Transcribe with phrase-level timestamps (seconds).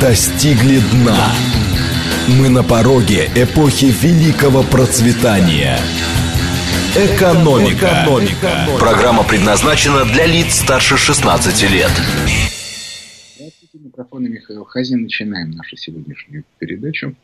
[0.00, 1.32] достигли дна.
[2.38, 5.78] Мы на пороге эпохи великого процветания.
[6.96, 8.04] Экономика.
[8.04, 8.68] Экономика.
[8.78, 11.90] Программа предназначена для лиц старше 16 лет.
[13.36, 15.02] Здравствуйте, микрофон Михаил Хазин.
[15.02, 17.14] Начинаем нашу сегодняшнюю передачу.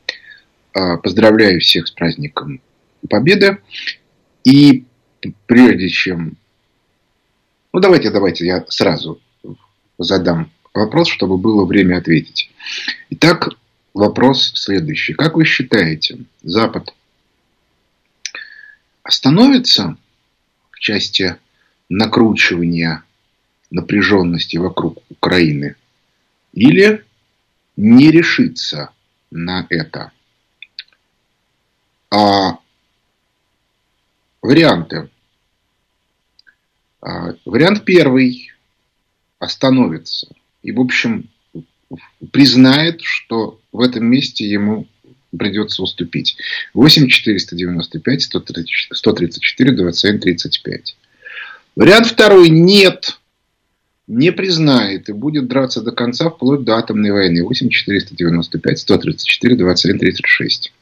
[0.74, 2.60] А, поздравляю всех с праздником
[3.08, 3.58] Победы.
[4.44, 4.84] И
[5.46, 6.36] прежде чем...
[7.72, 9.20] Ну, давайте, давайте я сразу
[9.98, 12.50] задам вопрос, чтобы было время ответить.
[13.10, 13.50] Итак,
[13.94, 15.14] вопрос следующий.
[15.14, 16.94] Как вы считаете, Запад
[19.02, 19.96] остановится
[20.70, 21.36] в части
[21.88, 23.02] накручивания
[23.70, 25.76] напряженности вокруг Украины
[26.52, 27.04] или
[27.76, 28.90] не решится
[29.30, 30.12] на это?
[32.10, 32.58] А
[34.42, 35.10] варианты.
[37.00, 38.52] А, вариант первый
[39.38, 40.28] остановится
[40.62, 41.28] и, в общем,
[42.32, 44.86] признает, что в этом месте ему
[45.36, 46.36] придется уступить.
[46.74, 48.22] 8 495
[48.92, 50.96] 134 27 35.
[51.76, 53.16] Вариант второй– нет.
[54.06, 57.44] Не признает и будет драться до конца вплоть до атомной войны.
[57.44, 60.72] 8 495 134 27 36.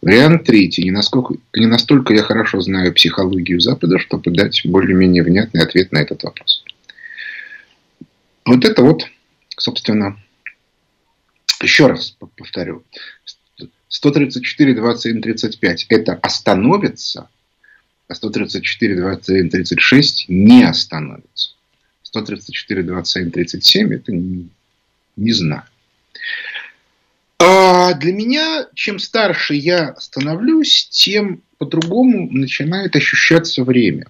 [0.00, 0.84] Вариант третий.
[0.84, 5.98] Не, насколько, не настолько я хорошо знаю психологию Запада, чтобы дать более-менее внятный ответ на
[5.98, 6.63] этот вопрос.
[8.44, 9.06] Вот это вот,
[9.56, 10.18] собственно,
[11.62, 12.84] еще раз повторю.
[13.88, 17.28] 134, 27, 35 это остановится,
[18.08, 21.54] а 134, 27, 36 не остановится.
[22.02, 24.48] 134, 27, 37 это не,
[25.16, 25.64] не знаю.
[27.38, 34.06] А для меня, чем старше я становлюсь, тем по-другому начинает ощущаться время.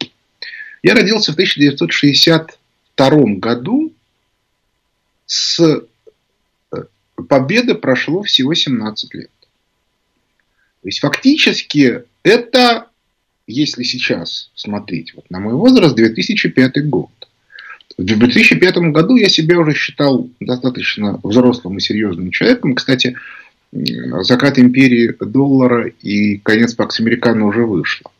[0.82, 3.93] Я родился в 1962 году,
[5.26, 5.60] с
[6.72, 6.82] э,
[7.28, 9.30] победы прошло всего 17 лет.
[10.82, 12.88] То есть фактически это,
[13.46, 17.10] если сейчас смотреть вот на мой возраст, 2005 год.
[17.96, 22.74] В 2005 году я себя уже считал достаточно взрослым и серьезным человеком.
[22.74, 23.16] Кстати,
[23.72, 28.10] закат империи доллара и конец Пакс Американо уже вышло.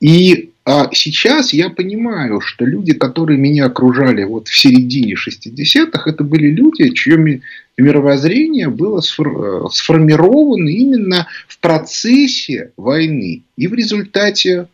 [0.00, 6.24] И а сейчас я понимаю, что люди, которые меня окружали вот в середине 60-х, это
[6.24, 7.40] были люди, чье
[7.78, 14.68] мировоззрение было сформировано именно в процессе войны и в результате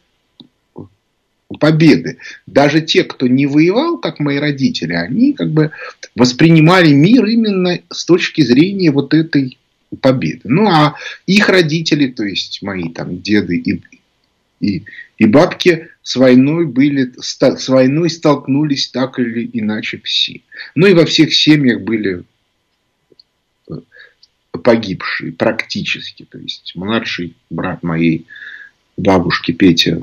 [1.61, 2.19] победы.
[2.49, 5.71] Даже те, кто не воевал, как мои родители, они как бы
[6.17, 9.59] воспринимали мир именно с точки зрения вот этой
[10.01, 10.41] победы.
[10.43, 10.97] Ну, а
[11.29, 13.81] их родители, то есть мои там деды и,
[14.61, 14.85] и,
[15.19, 20.41] и бабки с войной, были, с войной столкнулись так или иначе все.
[20.75, 22.25] Ну и во всех семьях были
[23.69, 23.75] э,
[24.53, 26.25] погибшие практически.
[26.25, 28.27] То есть младший брат моей
[28.97, 30.01] бабушки Петя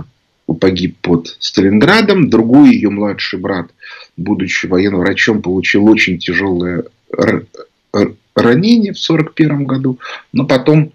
[0.60, 2.30] погиб под Сталинградом.
[2.30, 3.72] Другой ее младший брат,
[4.18, 10.00] будучи военным врачом, получил очень тяжелое ранение в 1941 году.
[10.34, 10.94] Но потом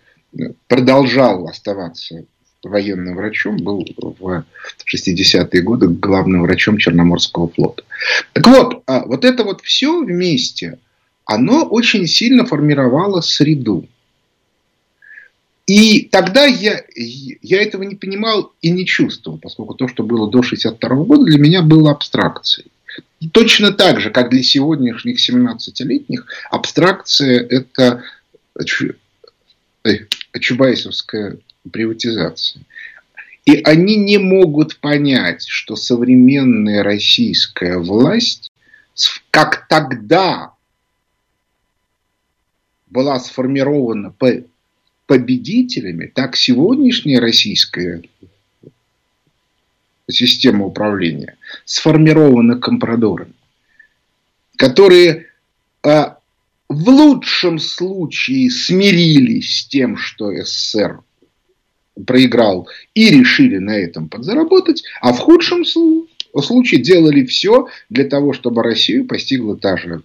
[0.69, 2.25] продолжал оставаться
[2.69, 3.87] военным врачом, был
[4.19, 4.44] в
[4.94, 7.84] 60-е годы главным врачом Черноморского флота.
[8.32, 10.78] Так вот, а вот это вот все вместе,
[11.25, 13.87] оно очень сильно формировало среду.
[15.66, 20.43] И тогда я, я этого не понимал и не чувствовал, поскольку то, что было до
[20.43, 22.71] 62 года, для меня было абстракцией.
[23.21, 28.03] И точно так же, как для сегодняшних 17-летних, абстракция– это
[30.38, 31.38] чубайсовская
[31.71, 32.62] приватизации.
[33.44, 38.50] И они не могут понять, что современная российская власть,
[39.31, 40.53] как тогда
[42.88, 44.12] была сформирована
[45.06, 48.03] победителями, так сегодняшняя российская
[50.10, 53.34] система управления сформирована компрадорами,
[54.56, 55.27] которые
[55.83, 56.19] а,
[56.69, 61.01] в лучшем случае смирились с тем, что СССР
[62.04, 68.63] проиграл и решили на этом подзаработать, а в худшем случае делали все для того, чтобы
[68.63, 70.03] Россию постигла та же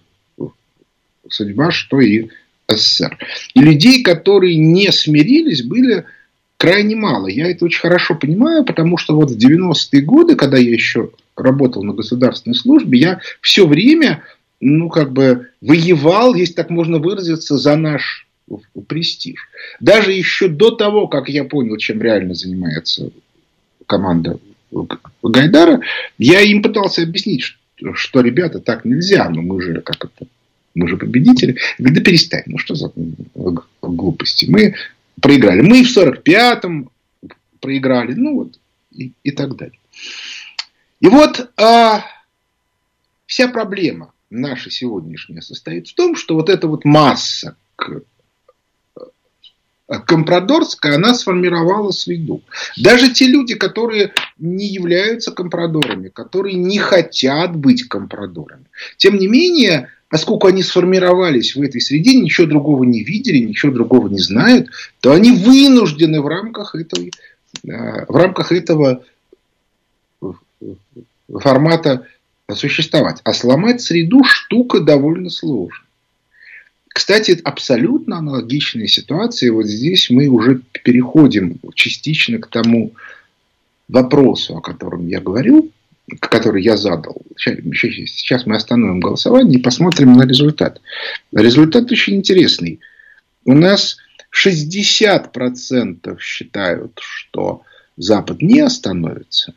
[1.28, 2.28] судьба, что и
[2.68, 3.18] СССР.
[3.54, 6.04] И людей, которые не смирились, были
[6.56, 7.26] крайне мало.
[7.26, 11.82] Я это очень хорошо понимаю, потому что вот в 90-е годы, когда я еще работал
[11.82, 14.22] на государственной службе, я все время,
[14.60, 18.26] ну, как бы воевал, если так можно выразиться, за наш
[18.86, 19.48] престиж.
[19.80, 23.10] Даже еще до того, как я понял, чем реально занимается
[23.86, 24.38] команда
[25.22, 25.80] Гайдара,
[26.18, 30.26] я им пытался объяснить, что, что ребята, так нельзя, но мы же как это
[30.74, 31.58] мы же победители.
[31.78, 32.90] Говорит, да перестань, ну что за
[33.82, 34.46] глупости.
[34.48, 34.74] Мы
[35.20, 35.60] проиграли.
[35.60, 36.90] Мы в 45-м
[37.60, 38.58] проиграли, ну вот,
[38.90, 39.78] и, и так далее.
[41.00, 42.04] И вот а,
[43.26, 47.56] вся проблема наша сегодняшняя состоит в том, что вот эта вот масса
[49.88, 52.42] компрадорская, она сформировала среду.
[52.76, 58.64] Даже те люди, которые не являются компрадорами, которые не хотят быть компрадорами.
[58.96, 64.08] Тем не менее, поскольку они сформировались в этой среде, ничего другого не видели, ничего другого
[64.08, 64.68] не знают,
[65.00, 67.12] то они вынуждены в рамках, этой,
[67.64, 69.04] э, в рамках этого
[71.40, 72.06] формата
[72.54, 73.20] существовать.
[73.24, 75.86] А сломать среду штука довольно сложная.
[76.92, 79.52] Кстати, абсолютно аналогичная ситуация.
[79.52, 82.92] Вот здесь мы уже переходим частично к тому
[83.88, 85.70] вопросу, о котором я говорил,
[86.20, 87.22] который я задал.
[87.36, 90.80] Сейчас мы остановим голосование и посмотрим на результат.
[91.32, 92.80] Результат очень интересный.
[93.44, 93.96] У нас
[94.32, 97.62] 60% считают, что
[97.96, 99.54] Запад не остановится.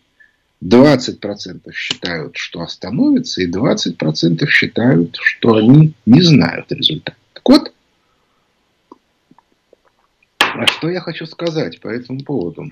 [0.64, 7.16] 20% считают, что остановится, и 20% считают, что они не знают результат.
[7.34, 7.74] Так вот,
[10.40, 12.72] а что я хочу сказать по этому поводу?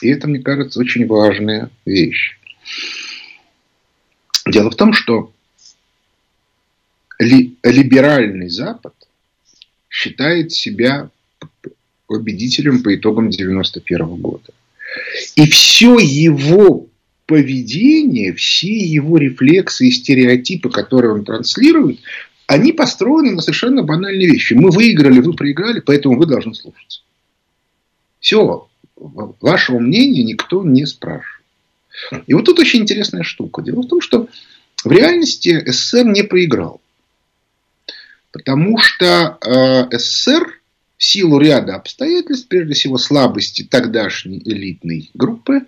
[0.00, 2.38] И это, мне кажется, очень важная вещь.
[4.46, 5.30] Дело в том, что
[7.18, 8.94] ли, либеральный Запад
[9.90, 11.10] считает себя
[12.06, 14.50] победителем по итогам 91 года.
[15.36, 16.86] И все его
[17.26, 21.98] поведение, все его рефлексы и стереотипы, которые он транслирует,
[22.46, 24.54] они построены на совершенно банальные вещи.
[24.54, 27.02] Мы выиграли, вы проиграли, поэтому вы должны слушаться.
[28.22, 31.44] Все, вашего мнения никто не спрашивает.
[32.26, 33.62] И вот тут очень интересная штука.
[33.62, 34.28] Дело в том, что
[34.84, 36.80] в реальности СССР не проиграл.
[38.30, 40.60] Потому что э, СССР
[40.96, 45.62] в силу ряда обстоятельств, прежде всего слабости тогдашней элитной группы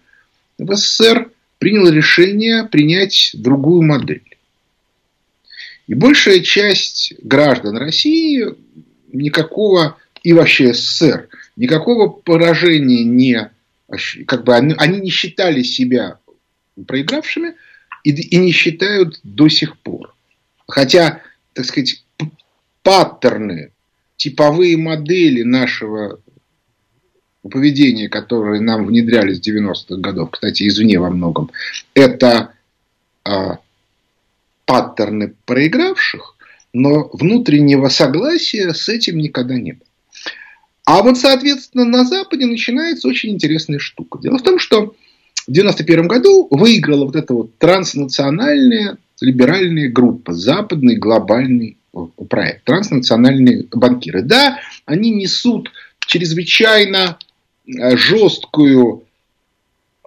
[0.57, 4.23] в СССР, принял решение принять другую модель.
[5.89, 8.47] И большая часть граждан России
[9.13, 13.51] никакого, и вообще СССР, никакого поражения не,
[14.27, 16.19] как бы они, они не считали себя
[16.87, 17.55] проигравшими
[18.03, 20.15] и, и не считают до сих пор.
[20.67, 21.21] Хотя,
[21.53, 22.05] так сказать,
[22.83, 23.73] паттерны,
[24.17, 26.21] типовые модели нашего
[27.43, 31.51] поведения, которые нам внедряли с 90-х годов, кстати, извне во многом,
[31.95, 32.55] это
[33.25, 33.59] а,
[34.65, 36.37] паттерны проигравших,
[36.73, 39.87] но внутреннего согласия с этим никогда не было.
[40.85, 44.19] А вот, соответственно, на Западе начинается очень интересная штука.
[44.21, 44.95] Дело в том, что
[45.47, 51.79] в 1991 году выиграла вот эта вот транснациональная либеральная группа, западный глобальный
[52.29, 54.23] проект, транснациональные банкиры.
[54.23, 55.71] Да, они несут
[56.07, 57.19] чрезвычайно
[57.67, 59.05] э, жесткую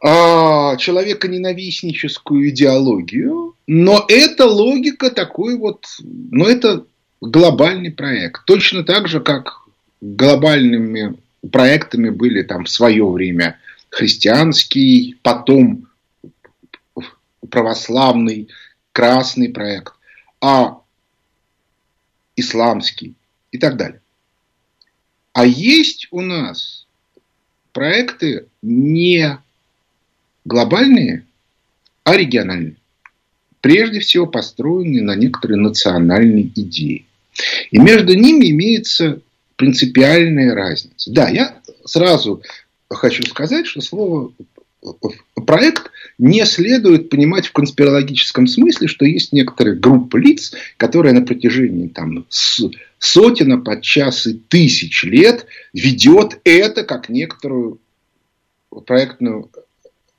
[0.01, 6.85] а, человеконенавистническую идеологию, но это логика такой вот, но это
[7.19, 8.45] глобальный проект.
[8.45, 9.66] Точно так же, как
[10.01, 11.17] глобальными
[11.51, 13.59] проектами были там в свое время
[13.89, 15.87] христианский, потом
[17.49, 18.49] православный,
[18.91, 19.93] красный проект,
[20.41, 20.81] а
[22.35, 23.15] исламский
[23.51, 24.01] и так далее.
[25.33, 26.85] А есть у нас
[27.71, 29.37] проекты не
[30.45, 31.25] глобальные,
[32.03, 32.77] а региональные.
[33.61, 37.05] Прежде всего построенные на некоторой национальной идее.
[37.69, 39.21] И между ними имеется
[39.57, 41.11] принципиальная разница.
[41.11, 42.41] Да, я сразу
[42.89, 44.31] хочу сказать, что слово
[45.45, 51.87] проект не следует понимать в конспирологическом смысле, что есть некоторая группа лиц, которая на протяжении
[51.87, 57.79] там, сотен, а подчас и тысяч лет ведет это как некоторую
[58.85, 59.49] проектную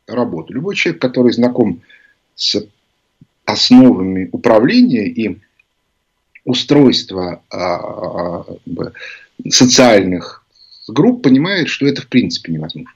[0.06, 0.52] работу.
[0.52, 1.82] Любой человек, который знаком
[2.34, 2.64] с
[3.44, 5.38] основами управления и
[6.44, 8.46] устройства а, а,
[9.48, 10.44] социальных
[10.88, 12.92] групп, понимает, что это в принципе невозможно.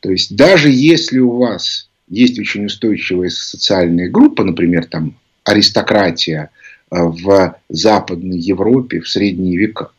[0.00, 6.50] То есть даже если у вас есть очень устойчивая социальная группа, например, там аристократия
[6.90, 9.90] а, в Западной Европе в средние века,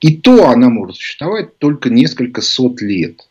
[0.00, 3.28] и то она может существовать только несколько сот лет.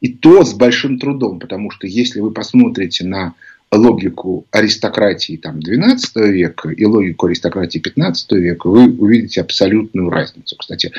[0.00, 3.34] И то с большим трудом, потому что если вы посмотрите на
[3.72, 10.56] логику аристократии там, 12 века и логику аристократии 15 века, вы увидите абсолютную разницу.
[10.56, 10.92] Кстати,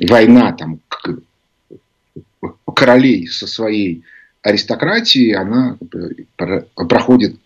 [0.00, 0.80] война там,
[2.74, 4.02] королей со своей
[4.42, 5.78] аристократией, она
[6.74, 7.36] проходит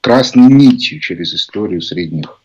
[0.00, 2.40] красной нитью через историю средних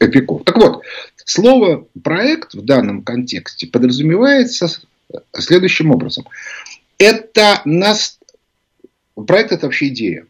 [0.00, 0.42] веков.
[0.44, 0.82] Так вот,
[1.24, 4.68] слово проект в данном контексте подразумевается
[5.38, 6.24] следующим образом.
[6.98, 8.18] Это нас...
[9.14, 10.26] Проект– это вообще идея.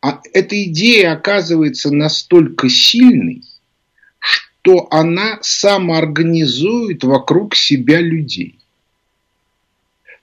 [0.00, 3.42] А эта идея оказывается настолько сильной,
[4.20, 8.58] что она самоорганизует вокруг себя людей.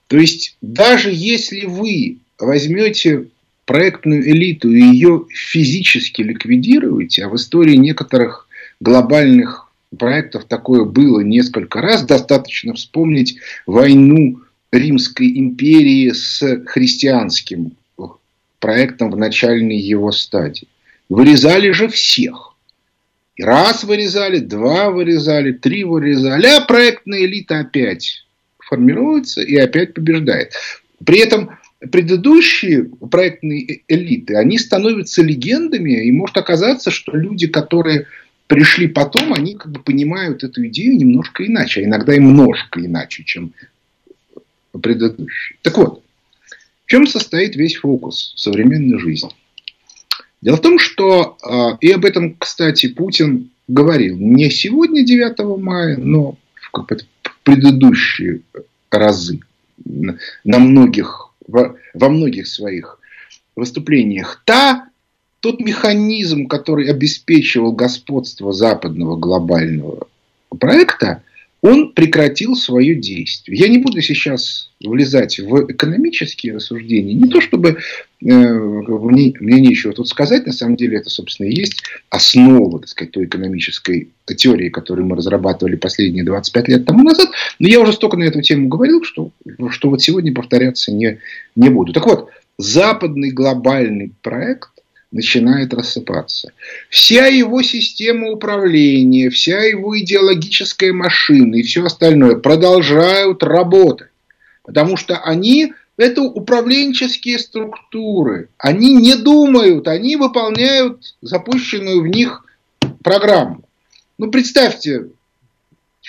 [0.08, 3.27] То есть, даже если вы возьмете
[3.65, 8.48] проектную элиту и ее физически ликвидируете, а в истории некоторых
[8.79, 14.41] глобальных проектов такое было несколько раз, достаточно вспомнить войну
[14.72, 17.75] Римской империи с христианским
[18.65, 20.67] проектом в начальной его стадии.
[21.07, 22.55] Вырезали же всех.
[23.36, 28.25] И раз вырезали, два вырезали, три вырезали, а проектная элита опять
[28.57, 30.53] формируется и опять побеждает.
[31.05, 31.51] При этом
[31.91, 38.07] предыдущие проектные элиты, они становятся легендами, и может оказаться, что люди, которые
[38.48, 43.24] пришли потом, они как бы понимают эту идею немножко иначе, а иногда и немножко иначе,
[43.25, 43.53] чем
[44.81, 45.60] предыдущие.
[45.62, 46.01] Так вот,
[46.86, 49.30] в чем состоит весь фокус современной жизни?
[50.42, 55.98] Дело в том, что, а, и об этом, кстати, Путин говорил не сегодня, 9 мая,
[55.98, 56.88] но в
[57.44, 58.42] предыдущие
[58.92, 59.39] разы
[59.84, 63.00] на многих, во многих своих
[63.56, 64.44] выступлениях.
[64.46, 64.89] Та,
[65.39, 70.08] тот механизм, который обеспечивал господство западного глобального
[70.60, 71.24] проекта,
[71.65, 73.57] он прекратил свое действие.
[73.57, 77.15] Я не буду сейчас влезать в экономические рассуждения.
[77.15, 80.45] Не то, чтобы э, мне, мне нечего тут сказать.
[80.45, 81.81] На самом деле, это, собственно, и есть
[82.12, 87.29] основа так сказать, той экономической теории, которую мы разрабатывали последние 25 лет тому назад.
[87.57, 89.31] Но я уже столько на эту тему говорил, что,
[89.72, 91.17] что вот сегодня повторяться не,
[91.55, 91.93] не буду.
[91.93, 92.29] Так вот,
[92.60, 94.69] западный глобальный проект
[95.12, 96.51] начинает рассыпаться.
[96.89, 104.09] Вся его система управления, вся его идеологическая машина и все остальное продолжают работать.
[104.63, 108.50] Потому что они это управленческие структуры.
[108.57, 112.45] Они не думают, они выполняют запущенную в них
[113.03, 113.63] программу.
[114.17, 115.07] Ну, представьте,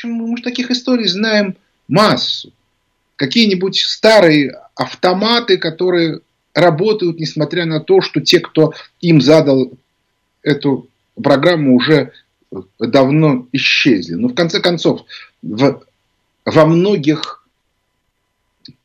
[0.05, 1.57] мы же таких историй знаем
[1.89, 2.53] массу.
[3.17, 6.21] Какие-нибудь старые автоматы, которые
[6.57, 9.71] работают, несмотря на то, что те, кто им задал
[10.43, 10.89] эту
[11.23, 12.13] программу, уже
[12.81, 14.15] давно исчезли.
[14.15, 15.03] Но в конце концов,
[15.43, 15.83] в,
[16.47, 17.47] во многих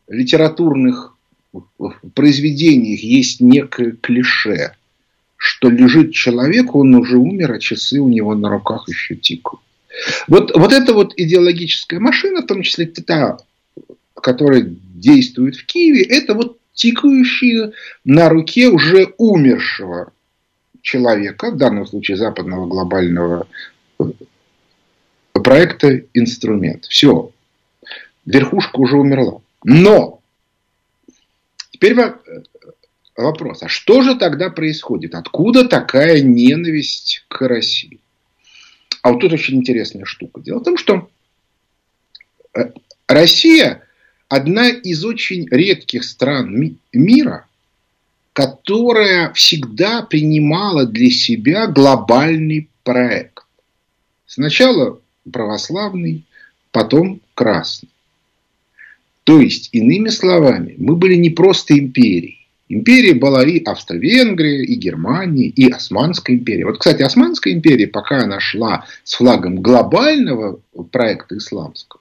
[0.10, 1.16] литературных
[2.14, 4.76] произведениях есть некое клише,
[5.38, 9.62] что лежит человек, он уже умер, а часы у него на руках еще тикают.
[10.28, 13.38] Вот, вот эта вот идеологическая машина, в том числе та,
[14.14, 17.74] которая действует в Киеве, это вот тикающие
[18.04, 20.14] на руке уже умершего
[20.82, 23.48] человека, в данном случае западного глобального
[24.00, 24.04] э,
[25.34, 26.86] проекта инструмент.
[26.86, 27.32] Все.
[28.26, 29.42] Верхушка уже умерла.
[29.64, 30.22] Но
[31.72, 31.96] теперь
[33.16, 35.16] вопрос, а что же тогда происходит?
[35.16, 38.00] Откуда такая ненависть к России?
[39.02, 40.42] А вот тут очень интересная штука.
[40.42, 41.10] Дело в том, что
[42.54, 42.72] э,
[43.08, 43.84] Россия
[44.32, 47.46] одна из очень редких стран мира,
[48.32, 53.44] которая всегда принимала для себя глобальный проект.
[54.26, 56.24] Сначала православный,
[56.72, 57.90] потом красный.
[59.26, 62.48] То есть, иными словами, мы были не просто империей.
[62.70, 66.66] Империя была и Австро-Венгрия, и Германия, и Османская империя.
[66.66, 72.01] Вот, кстати, Османская империя, пока она шла с флагом глобального проекта исламского,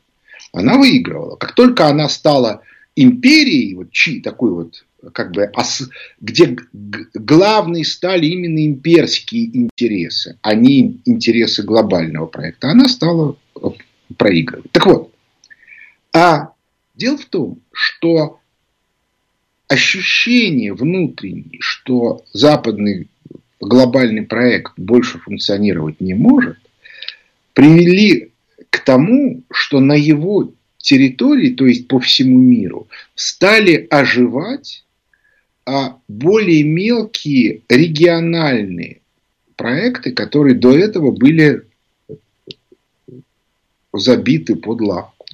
[0.52, 1.36] она выигрывала.
[1.36, 2.62] Как только она стала
[2.96, 5.50] империей, вот чи, такой вот, как бы,
[6.20, 6.56] где
[7.14, 13.36] главные стали именно имперские интересы, а не интересы глобального проекта, она стала
[14.16, 14.70] проигрывать.
[14.72, 15.14] Так вот,
[16.12, 16.52] а
[16.94, 18.40] дело в том, что
[19.68, 23.08] ощущение внутреннее, что западный
[23.60, 26.58] глобальный проект больше функционировать не может,
[27.52, 28.29] привели
[28.70, 34.84] к тому, что на его территории, то есть по всему миру, стали оживать
[35.66, 39.02] а более мелкие региональные
[39.56, 41.64] проекты, которые до этого были
[43.92, 45.26] забиты под лавку.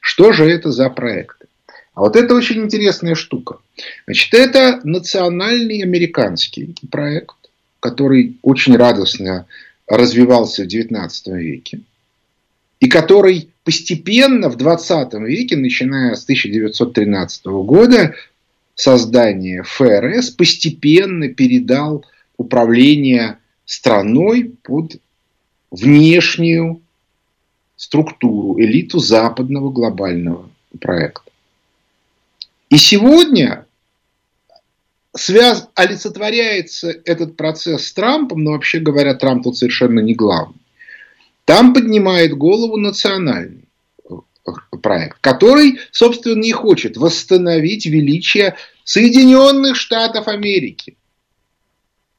[0.00, 1.46] Что же это за проекты?
[1.94, 3.58] А вот это очень интересная штука.
[4.06, 7.34] Значит, это национальный американский проект,
[7.80, 9.46] который очень радостно
[9.88, 11.80] развивался в XIX веке
[12.82, 18.16] и который постепенно в 20 веке, начиная с 1913 года,
[18.74, 22.04] создание ФРС постепенно передал
[22.36, 24.96] управление страной под
[25.70, 26.82] внешнюю
[27.76, 31.30] структуру, элиту западного глобального проекта.
[32.68, 33.64] И сегодня
[35.14, 40.61] связ, олицетворяется этот процесс с Трампом, но вообще говоря, Трамп тут совершенно не главный.
[41.44, 43.64] Там поднимает голову национальный
[44.82, 50.96] проект, который, собственно, и хочет восстановить величие Соединенных Штатов Америки.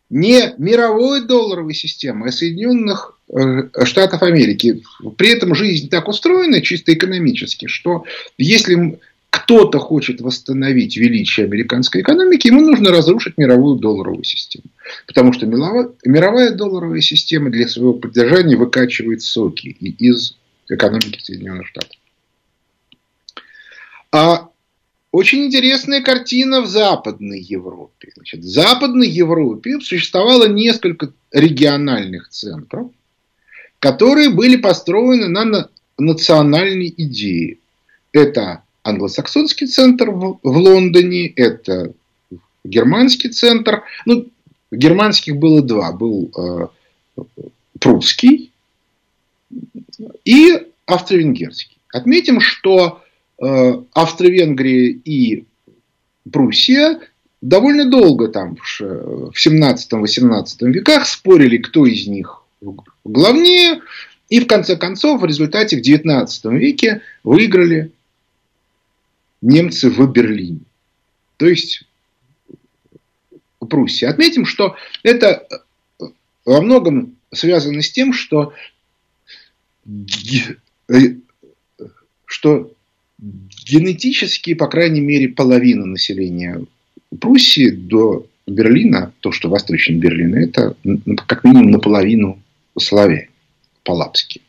[0.09, 4.83] Не мировой долларовой системы, а Соединенных э, Штатов Америки.
[5.17, 8.05] При этом жизнь так устроена чисто экономически, что
[8.37, 8.99] если
[9.43, 14.65] кто-то хочет восстановить величие американской экономики, ему нужно разрушить мировую долларовую систему.
[15.05, 20.37] Потому что мировая долларовая система для своего поддержания выкачивает соки из
[20.69, 21.97] экономики Соединенных Штатов.
[24.13, 24.49] А
[25.11, 28.11] очень интересная картина в Западной Европе.
[28.15, 32.91] Значит, в Западной Европе существовало несколько региональных центров,
[33.79, 37.57] которые были построены на национальной идее.
[38.13, 41.93] Это англосаксонский центр в, в Лондоне, это
[42.63, 43.83] германский центр.
[44.05, 44.27] Ну,
[44.71, 45.91] германских было два.
[45.91, 46.67] Был э,
[47.79, 48.51] прусский
[50.25, 51.77] и австро-венгерский.
[51.91, 53.01] Отметим, что
[53.41, 55.45] э, Австро-Венгрия и
[56.31, 56.99] Пруссия
[57.41, 62.43] довольно долго там в 17-18 веках спорили, кто из них
[63.03, 63.81] главнее.
[64.29, 67.91] И в конце концов, в результате в 19 веке выиграли
[69.43, 70.61] немцы в Берлине.
[71.37, 71.83] То есть
[73.59, 74.05] в Пруссии.
[74.05, 75.45] Отметим, что это
[75.99, 76.05] э,
[76.45, 78.53] во многом связано с тем, что,
[79.85, 81.15] э,
[82.25, 82.71] что
[83.19, 86.61] генетически, по крайней мере, половина населения
[87.19, 90.75] Пруссии до Берлина, то, что восточный Берлин, это
[91.27, 92.41] как минимум наполовину
[92.77, 93.29] славяне,
[93.83, 94.41] по-лапски.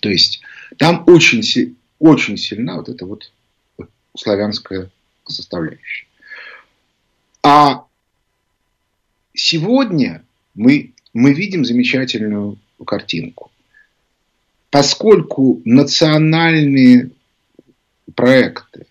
[0.00, 0.40] То есть
[0.76, 3.30] там очень, очень сильна вот эта вот
[4.18, 4.90] славянская
[5.26, 6.06] составляющая.
[7.42, 7.84] А
[9.34, 13.50] сегодня мы, мы видим замечательную картинку.
[14.70, 17.10] Поскольку национальные
[18.14, 18.86] проекты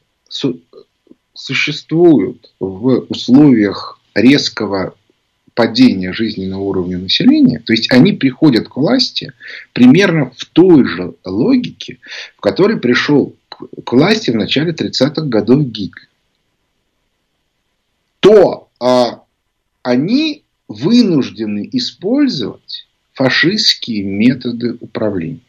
[1.34, 4.96] существуют в условиях резкого
[5.54, 9.34] падения жизненного уровня населения, то есть они приходят к власти
[9.74, 12.00] примерно в той же логике,
[12.38, 13.36] в которой пришел
[13.84, 16.08] к власти в начале 30-х годов Гитлер,
[18.20, 19.24] то а,
[19.84, 25.40] они вынуждены использовать фашистские методы управления.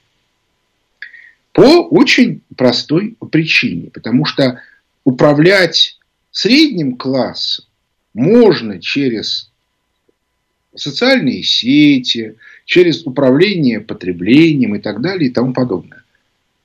[1.52, 3.90] По очень простой причине.
[3.90, 4.62] Потому что
[5.04, 5.98] управлять
[6.30, 7.64] средним классом
[8.14, 9.50] можно через
[10.74, 16.04] социальные сети, через управление потреблением и так далее и тому подобное.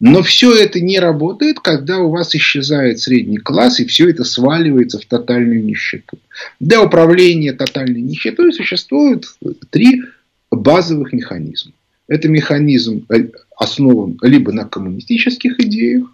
[0.06, 5.00] Но все это не работает, когда у вас исчезает средний класс, и все это сваливается
[5.00, 6.20] в тотальную нищету.
[6.60, 9.34] Для управления тотальной нищетой существуют
[9.70, 10.04] три
[10.52, 11.72] базовых механизма.
[12.10, 16.12] Это механизм э, основан либо на коммунистических идеях,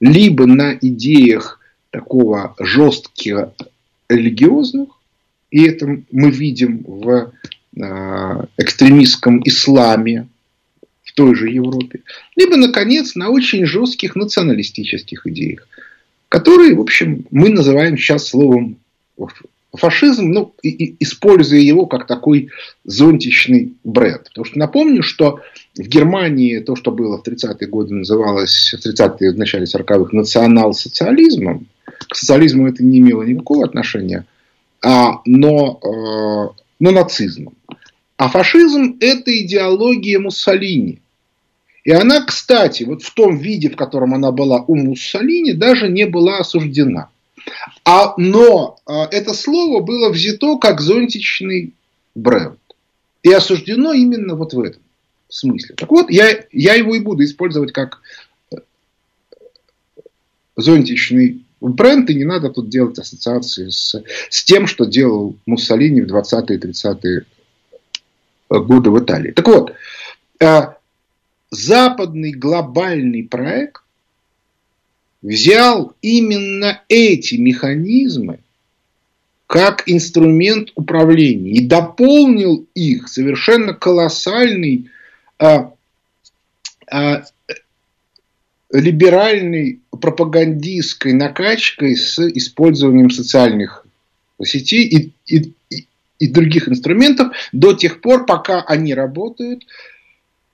[0.00, 3.48] либо на идеях такого жестких
[4.08, 4.88] религиозных,
[5.50, 7.30] и это мы видим в
[7.76, 10.28] э, экстремистском исламе,
[11.16, 12.00] той же Европе,
[12.36, 15.66] либо, наконец, на очень жестких националистических идеях,
[16.28, 18.76] которые, в общем, мы называем сейчас словом
[19.72, 22.50] фашизм, ну, и, и, используя его как такой
[22.84, 24.24] зонтичный бренд.
[24.24, 25.40] Потому что напомню, что
[25.74, 31.66] в Германии то, что было в 30-е годы, называлось в 30-е, в начале 40-х национал-социализмом.
[32.08, 34.26] К социализму это не имело никакого отношения,
[34.82, 37.54] а, но, э, но нацизмом.
[38.16, 41.00] А фашизм– это идеология Муссолини.
[41.86, 46.04] И она, кстати, вот в том виде, в котором она была у Муссолини, даже не
[46.04, 47.10] была осуждена.
[47.84, 51.74] А, но а, это слово было взято как зонтичный
[52.16, 52.58] бренд.
[53.22, 54.82] И осуждено именно вот в этом
[55.28, 55.76] смысле.
[55.76, 58.00] Так вот, я, я его и буду использовать как
[58.50, 58.56] э,
[60.56, 63.94] зонтичный бренд, и не надо тут делать ассоциации с,
[64.28, 67.26] с тем, что делал Муссолини в 20-е 30-е
[68.48, 69.30] годы в Италии.
[69.30, 69.72] Так вот,
[70.40, 70.75] э,
[71.50, 73.82] западный глобальный проект
[75.22, 78.40] взял именно эти механизмы
[79.46, 84.90] как инструмент управления и дополнил их совершенно колоссальной
[85.38, 85.72] а,
[86.90, 87.24] а,
[88.70, 93.86] либеральной пропагандистской накачкой с использованием социальных
[94.42, 95.54] сетей и, и,
[96.18, 99.64] и других инструментов до тех пор, пока они работают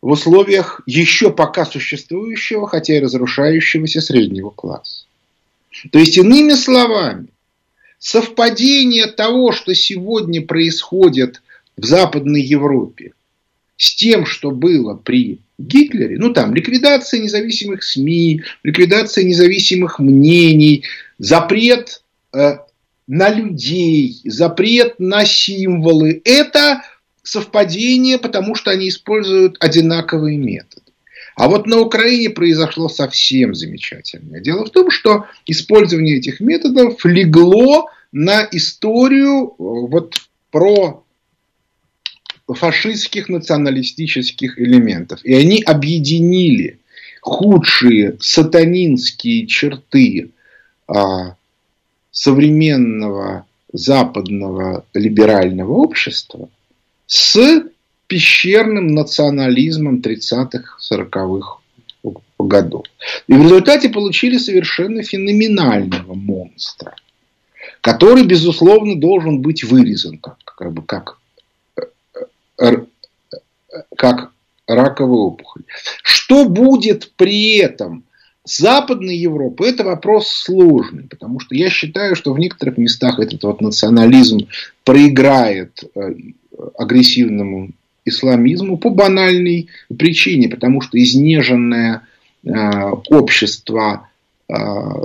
[0.03, 5.05] в условиях еще пока существующего, хотя и разрушающегося среднего класса.
[5.91, 7.29] То есть, иными словами,
[7.99, 11.41] совпадение того, что сегодня происходит
[11.77, 13.13] в Западной Европе,
[13.77, 20.85] с тем, что было при Гитлере, ну там ликвидация независимых СМИ, ликвидация независимых мнений,
[21.19, 22.59] запрет э,
[23.07, 26.83] на людей, запрет на символы, это
[27.23, 30.83] совпадение, потому что они используют одинаковые методы.
[31.35, 34.41] А вот на Украине произошло совсем замечательное.
[34.41, 40.17] Дело в том, что использование этих методов легло на историю э, вот
[40.51, 41.03] про
[42.47, 45.25] фашистских националистических элементов.
[45.25, 46.79] И они объединили
[47.23, 50.31] худшие сатанинские черты
[50.87, 51.37] а,
[52.11, 56.51] современного западного либерального общества
[57.13, 57.65] с
[58.07, 61.59] пещерным национализмом 30-х, 40-х
[62.39, 62.87] годов.
[63.27, 66.97] И в результате получили совершенно феноменального монстра,
[67.83, 71.19] который, безусловно, должен быть вырезан как, как, бы, как
[73.97, 74.33] как
[74.67, 75.65] раковая опухоль.
[76.03, 78.05] Что будет при этом
[78.45, 83.61] Западной Европы, это вопрос сложный, потому что я считаю, что в некоторых местах этот вот
[83.61, 84.49] национализм
[84.85, 86.15] проиграет э,
[86.77, 87.71] агрессивному
[88.05, 92.03] исламизму по банальной причине, потому что изнеженное
[92.45, 92.51] э,
[93.11, 94.09] общество
[94.49, 94.55] э,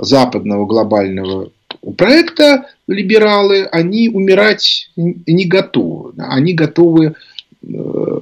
[0.02, 1.50] западного глобального
[1.96, 6.14] проекта, либералы, они умирать не готовы.
[6.18, 7.14] Они готовы
[7.62, 8.20] Э,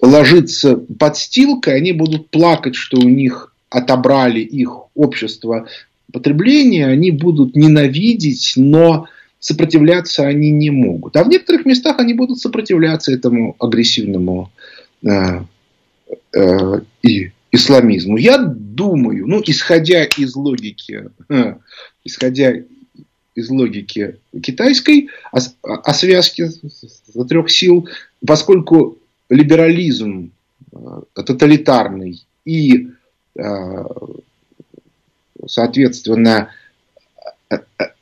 [0.00, 5.66] ложиться подстилкой, они будут плакать, что у них отобрали их общество
[6.12, 9.06] потребления, они будут ненавидеть, но
[9.44, 11.16] сопротивляться они не могут.
[11.18, 14.50] А в некоторых местах они будут сопротивляться этому агрессивному
[15.02, 15.40] э,
[16.34, 18.16] э, и исламизму.
[18.16, 21.56] Я думаю, ну, исходя из логики, э,
[22.04, 22.54] исходя
[23.34, 26.48] из логики китайской о, о связке
[27.28, 27.86] трех сил,
[28.26, 28.96] поскольку
[29.28, 30.30] либерализм
[30.72, 30.76] э,
[31.12, 32.88] тоталитарный и,
[33.36, 33.84] э,
[35.46, 36.48] соответственно,
[37.50, 37.58] э,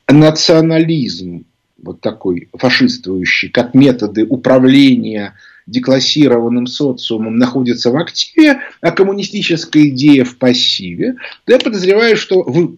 [0.07, 1.45] национализм
[1.81, 5.35] вот такой фашистующий, как методы управления
[5.67, 12.77] деклассированным социумом находятся в активе, а коммунистическая идея в пассиве, то я подозреваю, что в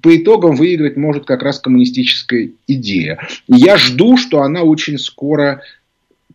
[0.00, 3.18] по итогам выиграть может как раз коммунистическая идея.
[3.48, 5.62] Я жду, что она очень скоро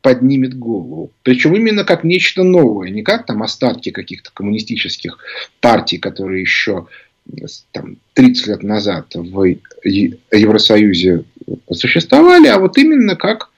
[0.01, 1.11] поднимет голову.
[1.23, 5.17] Причем именно как нечто новое, не как там остатки каких-то коммунистических
[5.61, 6.87] партий, которые еще
[7.71, 11.23] там, 30 лет назад в Евросоюзе
[11.71, 13.49] существовали, а вот именно как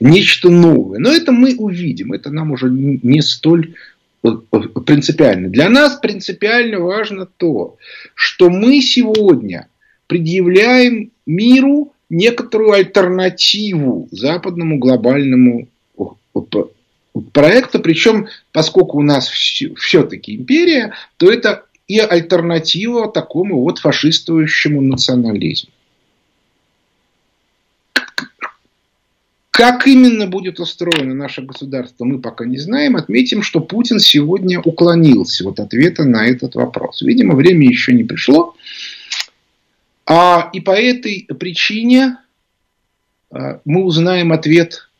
[0.00, 0.98] нечто новое.
[0.98, 3.74] Но это мы увидим, это нам уже не столь
[4.84, 5.48] принципиально.
[5.48, 7.76] Для нас принципиально важно то,
[8.14, 9.68] что мы сегодня
[10.06, 15.68] предъявляем миру некоторую альтернативу западному глобальному
[17.32, 17.80] проекту.
[17.80, 25.70] Причем, поскольку у нас все-таки империя, то это и альтернатива такому вот фашистующему национализму.
[29.50, 32.94] Как именно будет устроено наше государство, мы пока не знаем.
[32.94, 37.00] Отметим, что Путин сегодня уклонился от ответа на этот вопрос.
[37.00, 38.54] Видимо, время еще не пришло.
[40.04, 42.18] А, и по этой причине
[43.30, 44.90] а, мы узнаем ответ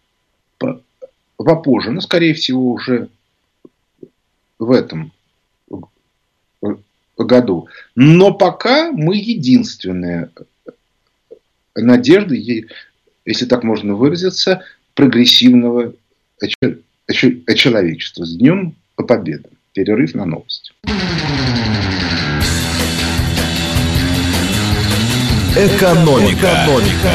[1.37, 3.11] попозже, но, скорее всего, уже
[4.59, 5.13] в этом
[7.25, 7.69] году.
[7.95, 10.31] Но пока мы единственная
[11.75, 14.63] надежда, если так можно выразиться,
[14.95, 15.95] прогрессивного
[17.11, 18.25] человечества.
[18.25, 19.49] С Днем Победы.
[19.73, 20.73] Перерыв на новости.
[25.55, 26.65] Экономика.
[26.65, 27.11] Экономика.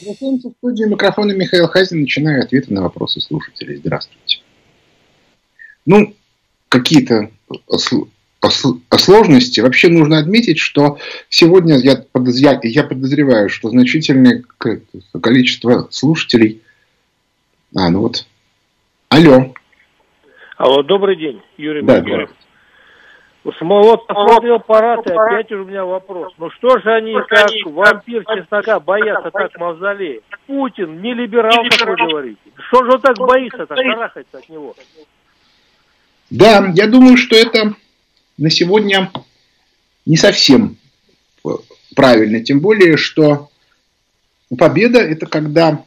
[0.00, 2.02] Здравствуйте, в студии микрофона Михаил Хазин.
[2.02, 3.76] Начинаю ответы на вопросы слушателей.
[3.76, 4.40] Здравствуйте.
[5.86, 6.14] Ну,
[6.68, 7.30] какие-то
[8.98, 9.60] сложности.
[9.60, 14.44] Вообще нужно отметить, что сегодня я, подозреваю, я подозреваю, что значительное
[15.22, 16.62] количество слушателей...
[17.76, 18.26] А, ну вот.
[19.08, 19.52] Алло.
[20.56, 22.30] Алло, добрый день, Юрий да, Богданов.
[23.44, 26.32] Вот посмотрел парад, и опять у меня вопрос.
[26.38, 30.20] Ну что же они, как вампир чеснока, боятся так мавзолея?
[30.46, 32.40] Путин не либерал, как вы говорите.
[32.68, 34.74] Что же он так боится-то, шарахается от него?
[36.34, 37.76] Да, я думаю, что это
[38.38, 39.12] на сегодня
[40.04, 40.76] не совсем
[41.94, 42.42] правильно.
[42.42, 43.50] Тем более, что
[44.58, 45.84] победа– это когда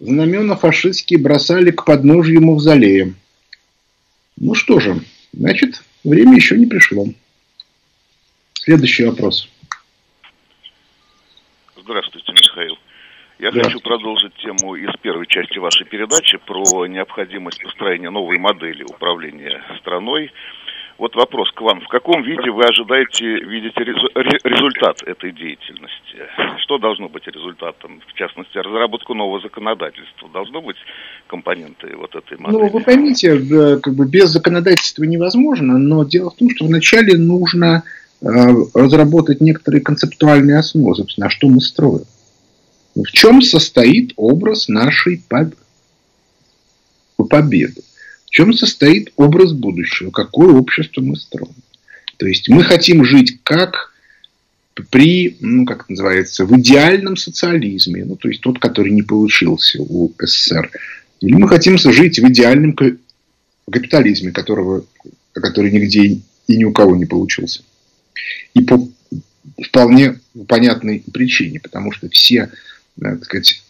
[0.00, 3.14] знамена фашистские бросали к подножью мавзолея.
[4.38, 7.06] Ну что же, значит, время еще не пришло.
[8.54, 9.48] Следующий вопрос.
[11.76, 12.76] Здравствуйте, Михаил.
[13.38, 13.62] Я да.
[13.62, 20.32] хочу продолжить тему из первой части вашей передачи про необходимость построения новой модели управления страной.
[20.98, 21.80] Вот вопрос к вам.
[21.80, 26.18] В каком виде вы ожидаете видеть результат этой деятельности?
[26.64, 28.02] Что должно быть результатом?
[28.08, 30.28] В частности, разработку нового законодательства.
[30.34, 30.76] Должно быть
[31.28, 32.62] компоненты вот этой модели?
[32.62, 33.38] Ну, вы поймите,
[33.80, 37.84] как бы без законодательства невозможно, но дело в том, что вначале нужно
[38.20, 38.26] э,
[38.74, 42.02] разработать некоторые концептуальные основы, собственно, а что мы строим.
[42.94, 45.22] В чем состоит образ нашей
[47.16, 47.82] победы?
[48.26, 50.10] В чем состоит образ будущего?
[50.10, 51.54] Какое общество мы строим?
[52.16, 53.92] То есть мы хотим жить как
[54.90, 59.80] при, ну, как это называется, в идеальном социализме, ну, то есть тот, который не получился
[59.82, 60.70] у СССР.
[61.20, 62.76] Или мы хотим жить в идеальном
[63.70, 64.84] капитализме, которого,
[65.32, 67.62] который нигде и ни у кого не получился.
[68.54, 68.88] И по
[69.64, 72.50] вполне понятной причине, потому что все,
[73.00, 73.62] так сказать,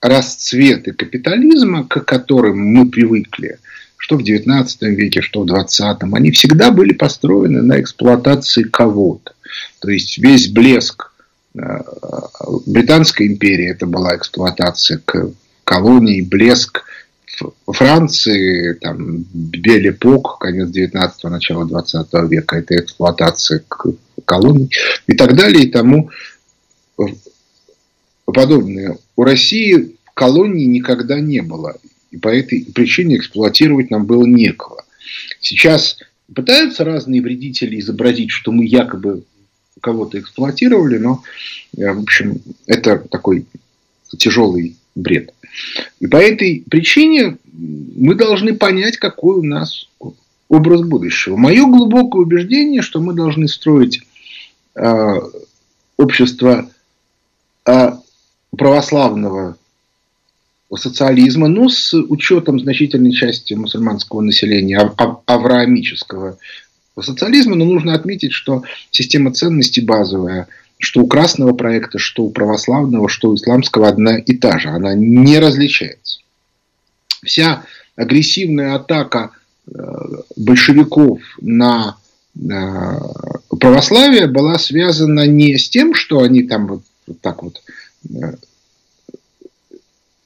[0.00, 3.58] расцветы капитализма, к которым мы привыкли,
[3.96, 9.32] что в XIX веке, что в XX, они всегда были построены на эксплуатации кого-то.
[9.80, 11.10] То есть весь блеск
[11.54, 11.60] э,
[12.66, 15.00] Британской империи это была эксплуатация
[15.64, 16.84] колоний, блеск
[17.66, 23.64] Франции, там, Белепок, конец 19-го, начало 20 века, это эксплуатация
[24.24, 24.70] колоний
[25.06, 26.10] и так далее, и тому
[28.32, 28.98] подобное.
[29.16, 31.76] У России колоний никогда не было.
[32.10, 34.84] И по этой причине эксплуатировать нам было некого.
[35.40, 35.98] Сейчас
[36.32, 39.24] пытаются разные вредители изобразить, что мы якобы
[39.80, 41.22] кого-то эксплуатировали, но,
[41.76, 43.44] э, в общем, это такой
[44.16, 45.34] тяжелый бред.
[46.00, 49.88] И по этой причине мы должны понять, какой у нас
[50.48, 51.36] образ будущего.
[51.36, 54.02] Мое глубокое убеждение, что мы должны строить
[54.74, 55.20] э,
[55.96, 56.70] общество
[57.66, 57.92] э,
[58.56, 59.56] православного
[60.76, 64.78] социализма, но с учетом значительной части мусульманского населения,
[65.26, 66.38] авраамического
[67.00, 73.08] социализма, но нужно отметить, что система ценностей базовая, что у красного проекта, что у православного,
[73.08, 74.68] что у исламского одна и та же.
[74.68, 76.20] Она не различается.
[77.24, 77.64] Вся
[77.96, 79.30] агрессивная атака
[79.66, 79.70] э,
[80.36, 81.96] большевиков на
[82.36, 82.40] э,
[83.58, 87.62] православие была связана не с тем, что они там вот, вот так вот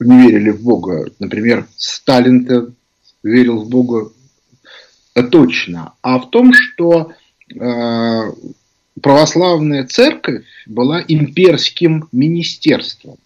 [0.00, 1.10] не верили в Бога.
[1.18, 2.72] Например, Сталин-то
[3.22, 4.10] верил в Бога
[5.30, 5.94] точно.
[6.02, 7.12] А в том, что
[7.52, 8.32] э,
[9.02, 13.16] православная церковь была имперским министерством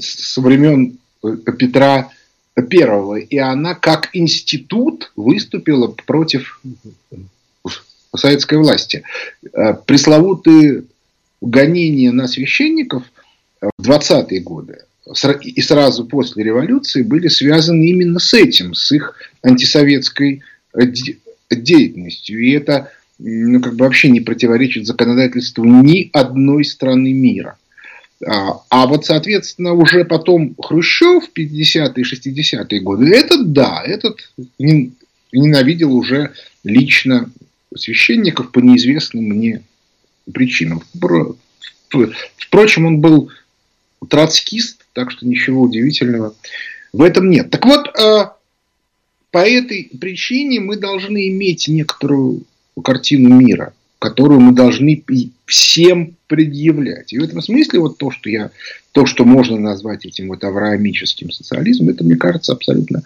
[0.00, 2.10] со времен Петра
[2.56, 3.22] I.
[3.30, 6.62] И она как институт выступила против
[8.14, 9.02] советской власти.
[9.52, 10.84] Э, пресловутые
[11.40, 13.04] гонения на священников
[13.78, 14.78] в 20-е годы
[15.42, 20.42] и сразу после революции были связаны именно с этим, с их антисоветской
[20.74, 20.80] э,
[21.50, 22.40] деятельностью.
[22.40, 27.56] И это ну, как бы вообще не противоречит законодательству ни одной страны мира.
[28.26, 34.30] А, а вот, соответственно, уже потом Хрущев, 50-е, 60-е годы, этот, да, этот
[35.32, 36.32] ненавидел уже
[36.64, 37.30] лично
[37.76, 39.62] священников по неизвестным мне
[40.32, 40.82] причинам.
[42.38, 43.30] Впрочем, он был
[44.06, 46.34] троцкист, так что ничего удивительного
[46.92, 47.50] в этом нет.
[47.50, 48.30] Так вот, э,
[49.30, 52.42] по этой причине мы должны иметь некоторую
[52.82, 55.04] картину мира, которую мы должны
[55.44, 57.12] всем предъявлять.
[57.12, 58.50] И в этом смысле вот то, что я,
[58.92, 63.02] то, что можно назвать этим вот авраамическим социализмом, это, мне кажется, абсолютно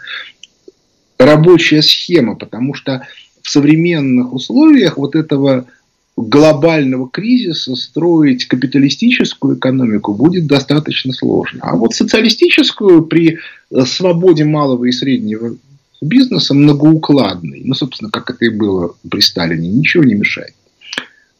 [1.18, 3.06] рабочая схема, потому что
[3.42, 5.66] в современных условиях вот этого
[6.16, 11.60] глобального кризиса строить капиталистическую экономику будет достаточно сложно.
[11.62, 13.38] А вот социалистическую при
[13.70, 15.56] э, свободе малого и среднего
[16.00, 20.54] бизнеса многоукладной, ну, собственно, как это и было при Сталине, ничего не мешает.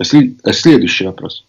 [0.03, 1.45] Следующий вопрос.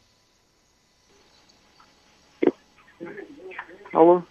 [3.93, 4.23] Алло.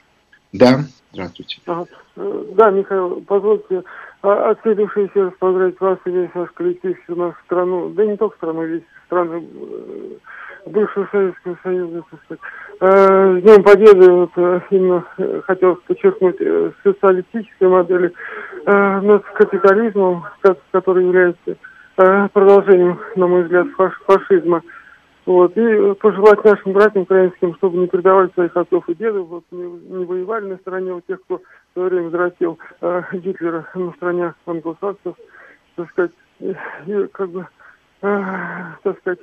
[0.52, 1.58] Да, здравствуйте.
[1.66, 1.86] Ага.
[2.16, 3.82] Э, да, Михаил, позвольте
[4.22, 8.64] а, раз поздравить вас и весь ваш коллектив, всю нашу страну, да не только страну,
[8.64, 12.40] весь страны э, бывшего Советского Союза, так сказать.
[12.80, 15.04] Э, с Днем Победы вот, э, именно
[15.46, 16.36] хотел подчеркнуть
[16.82, 18.12] социалистической модели,
[18.66, 20.24] с капитализмом,
[20.70, 21.56] который является
[21.96, 24.62] продолжением, на мой взгляд, фаш фашизма.
[25.26, 29.62] Вот, и пожелать нашим братьям украинским, чтобы не предавали своих отцов и дедов, вот, не,
[29.62, 34.34] не воевали на стороне у тех, кто в свое время возвратил э, Гитлера на стороне
[34.46, 35.16] англосаксов,
[35.76, 36.54] так сказать, и,
[36.86, 37.46] и как бы,
[38.02, 38.22] э,
[38.82, 39.20] так сказать,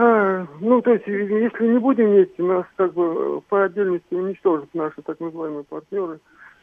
[0.00, 5.02] а, ну, то есть, если не будем вместе, нас как бы по отдельности уничтожат наши
[5.02, 6.20] так называемые партнеры.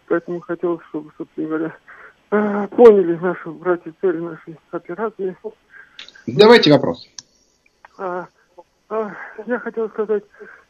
[0.08, 1.78] Поэтому хотелось, чтобы, собственно говоря,
[2.32, 5.36] а, поняли наши братья цели нашей операции.
[6.28, 7.06] Давайте вопрос.
[7.98, 8.28] А,
[9.46, 10.24] я хотел сказать,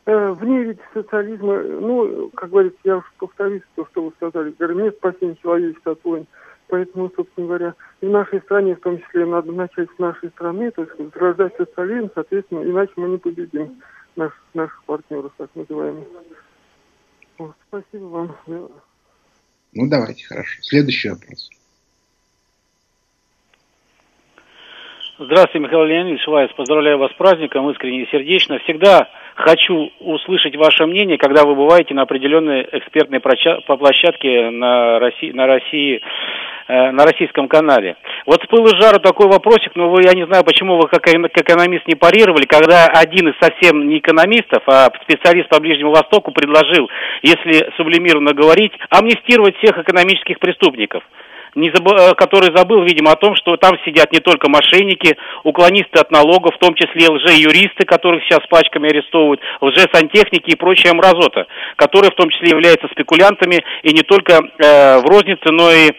[0.05, 4.79] э, вне ведь социализма, ну, как говорится, я уж повторюсь то, что вы сказали, говорю,
[4.83, 6.27] нет спасения человечества от.
[6.67, 10.71] Поэтому, собственно говоря, и в нашей стране, в том числе, надо начать с нашей страны,
[10.71, 13.81] то есть возрождать социализм, соответственно, иначе мы не победим
[14.15, 16.07] наш, наших партнеров, так называемых.
[17.37, 18.35] Вот, спасибо вам.
[18.47, 20.61] Ну, давайте, хорошо.
[20.61, 21.49] Следующий вопрос.
[25.17, 26.51] Здравствуйте, Михаил Леонидович Вайс.
[26.57, 28.59] Поздравляю вас с праздником, искренне и сердечно.
[28.59, 35.47] Всегда хочу услышать ваше мнение, когда вы бываете на определенной экспертной площадке на России, на
[35.47, 36.01] России
[36.67, 37.95] э, на российском канале.
[38.25, 41.87] Вот с пылу жару такой вопросик, но вы, я не знаю, почему вы как экономист
[41.87, 46.89] не парировали, когда один из совсем не экономистов, а специалист по Ближнему Востоку предложил,
[47.21, 51.05] если сублимированно говорить, амнистировать всех экономических преступников
[51.55, 51.87] не заб...
[51.87, 56.55] Э, который забыл, видимо, о том, что там сидят не только мошенники, уклонисты от налогов,
[56.55, 62.29] в том числе лже-юристы, которых сейчас пачками арестовывают, лже-сантехники и прочая мразота, которые в том
[62.29, 65.91] числе являются спекулянтами и не только э, в рознице, но и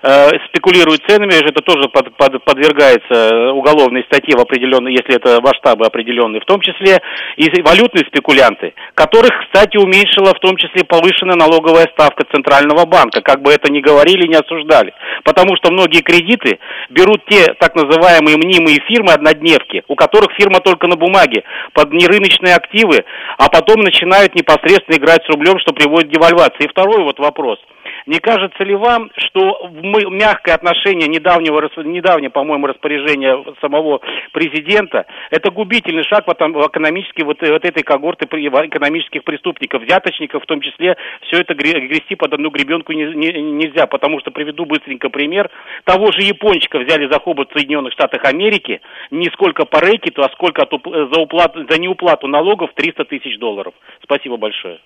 [0.00, 6.40] спекулируют ценами, это тоже под, под, подвергается уголовной статье в определенной, если это масштабы определенные,
[6.40, 7.00] в том числе
[7.36, 13.42] и валютные спекулянты, которых, кстати, уменьшила в том числе повышенная налоговая ставка Центрального банка, как
[13.42, 14.92] бы это ни говорили, не осуждали.
[15.24, 16.58] Потому что многие кредиты
[16.90, 22.54] берут те так называемые мнимые фирмы, однодневки, у которых фирма только на бумаге, под нерыночные
[22.54, 23.04] активы,
[23.38, 26.64] а потом начинают непосредственно играть с рублем, что приводит к девальвации.
[26.64, 27.58] И второй вот вопрос–
[28.06, 34.00] не кажется ли вам, что мы, мягкое отношение недавнего, недавнее, по-моему, распоряжение самого
[34.32, 40.60] президента, это губительный шаг в, экономически вот, вот этой когорты экономических преступников, взяточников, в том
[40.60, 45.50] числе, все это грести под одну гребенку не, не, нельзя, потому что приведу быстренько пример.
[45.84, 50.30] Того же япончика взяли за хобот в Соединенных Штатах Америки, не сколько по рэкету, а
[50.30, 53.74] сколько от, за, уплату, за неуплату налогов 300 тысяч долларов.
[54.02, 54.78] Спасибо большое.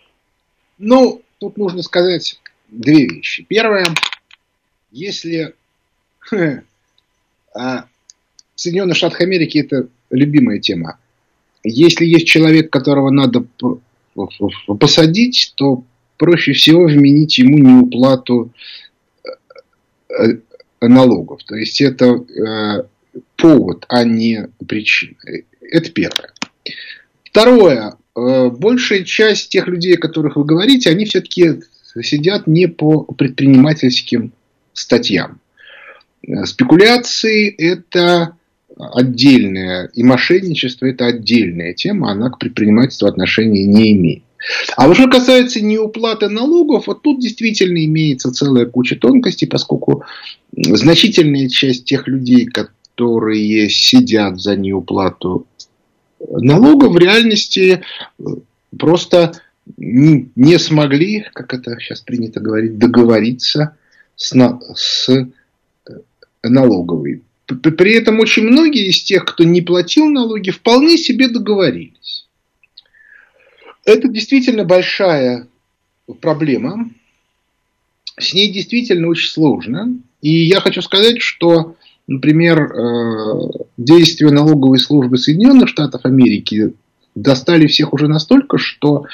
[0.79, 2.40] Ну, тут нужно сказать
[2.71, 3.45] две вещи.
[3.49, 3.87] Первое,
[4.91, 5.55] если
[7.55, 7.85] а,
[8.55, 10.99] Соединенные Штаты Америки это любимая тема.
[11.63, 13.45] Если есть человек, которого надо
[14.79, 15.85] посадить, то
[16.17, 18.53] проще всего вменить ему неуплату
[19.25, 19.29] э,
[20.19, 21.43] э, налогов.
[21.45, 22.85] То есть это э,
[23.37, 25.17] повод, а не причина.
[25.63, 26.33] Это первое.
[27.25, 27.95] Второе.
[28.15, 31.61] Большая часть тех людей, о которых вы говорите, они все-таки
[32.03, 34.33] сидят не по предпринимательским
[34.73, 35.41] статьям.
[36.45, 38.37] Спекуляции– это
[38.79, 44.23] отдельная, и мошенничество– это отдельная тема, она к предпринимательству отношения не имеет.
[44.77, 50.05] А что касается неуплаты налогов, вот тут действительно имеется целая куча тонкостей, поскольку
[50.57, 55.47] значительная часть тех людей, которые сидят за неуплату
[56.21, 57.83] налогов, в реальности
[58.79, 59.33] просто
[59.77, 63.77] не смогли, как это сейчас принято говорить, договориться
[64.17, 64.35] с,
[64.75, 65.27] с э,
[66.43, 67.23] налоговой.
[67.47, 72.27] При этом очень многие из тех, кто не платил налоги, вполне себе договорились.
[73.85, 75.49] Это действительно большая
[76.21, 76.91] проблема.
[78.19, 79.99] С ней действительно очень сложно.
[80.21, 86.75] И я хочу сказать, что, например, э, действия налоговой службы Соединенных Штатов Америки
[87.23, 89.05] достали всех уже настолько, что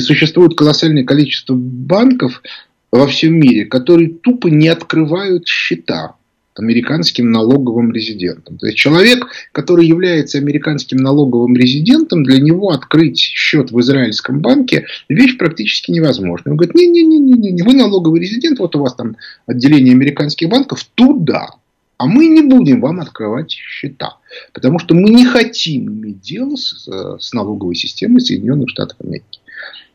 [0.00, 2.42] существует колоссальное количество банков
[2.90, 6.14] во всем мире, которые тупо не открывают счета
[6.58, 8.58] американским налоговым резидентам.
[8.58, 14.86] То есть человек, который является американским налоговым резидентом, для него открыть счет в израильском банке
[15.08, 16.50] вещь практически невозможна.
[16.50, 19.16] Он говорит, не-не-не, вы налоговый резидент, вот у вас там
[19.46, 21.50] отделение американских банков, туда.
[21.98, 24.18] А мы не будем вам открывать счета.
[24.52, 26.88] Потому что мы не хотим иметь дело с,
[27.18, 29.40] с налоговой системой Соединенных Штатов Америки.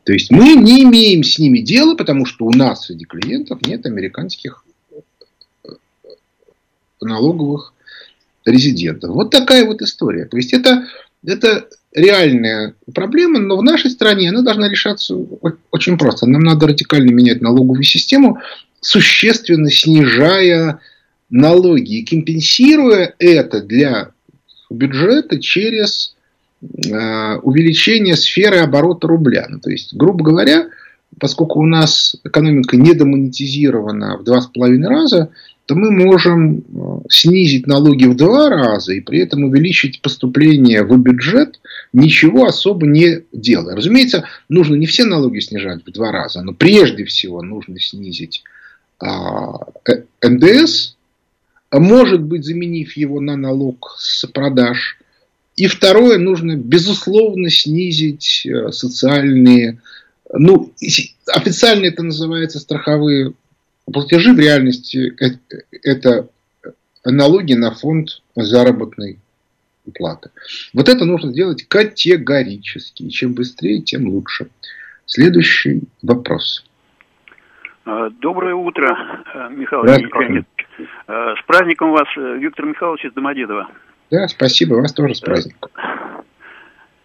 [0.04, 3.86] То есть мы не имеем с ними дела, потому что у нас среди клиентов нет
[3.86, 5.70] американских э,
[7.00, 7.72] налоговых
[8.44, 9.10] резидентов.
[9.14, 10.26] Вот такая вот история.
[10.26, 10.86] То есть это,
[11.24, 15.16] это реальная проблема, но в нашей стране она должна решаться
[15.70, 16.26] очень просто.
[16.26, 18.40] Нам надо радикально менять налоговую систему,
[18.80, 20.80] существенно снижая
[21.30, 24.10] налоги и компенсируя это для
[24.70, 26.14] бюджета через
[26.62, 29.46] увеличение сферы оборота рубля.
[29.50, 30.68] Ну, то есть, грубо говоря,
[31.20, 35.30] поскольку у нас экономика недомонетизирована в два с половиной раза,
[35.66, 36.62] то мы можем э,
[37.08, 41.58] снизить налоги в два раза и при этом увеличить поступление в бюджет,
[41.92, 43.74] ничего особо не делая.
[43.74, 48.44] Разумеется, нужно не все налоги снижать в два раза, но прежде всего нужно снизить
[49.00, 49.58] а,
[49.88, 50.93] э, НДС,
[51.80, 54.98] может быть, заменив его на налог с продаж.
[55.56, 59.80] И второе, нужно, безусловно, снизить э, социальные,
[60.32, 60.72] ну,
[61.26, 63.34] официально это называется страховые
[63.92, 65.14] Платежи в реальности
[65.82, 66.28] это
[67.04, 69.18] налоги на фонд заработной
[69.94, 70.30] платы.
[70.72, 73.02] Вот это нужно сделать категорически.
[73.02, 74.48] И чем быстрее, тем лучше.
[75.04, 76.64] Следующий вопрос.
[77.84, 80.46] А, доброе утро, э, Михаил Леонидович.
[80.78, 83.68] Э, с праздником вас, э, Виктор Михайлович из Домодедова.
[84.10, 85.70] Да, спасибо, вас тоже с праздником.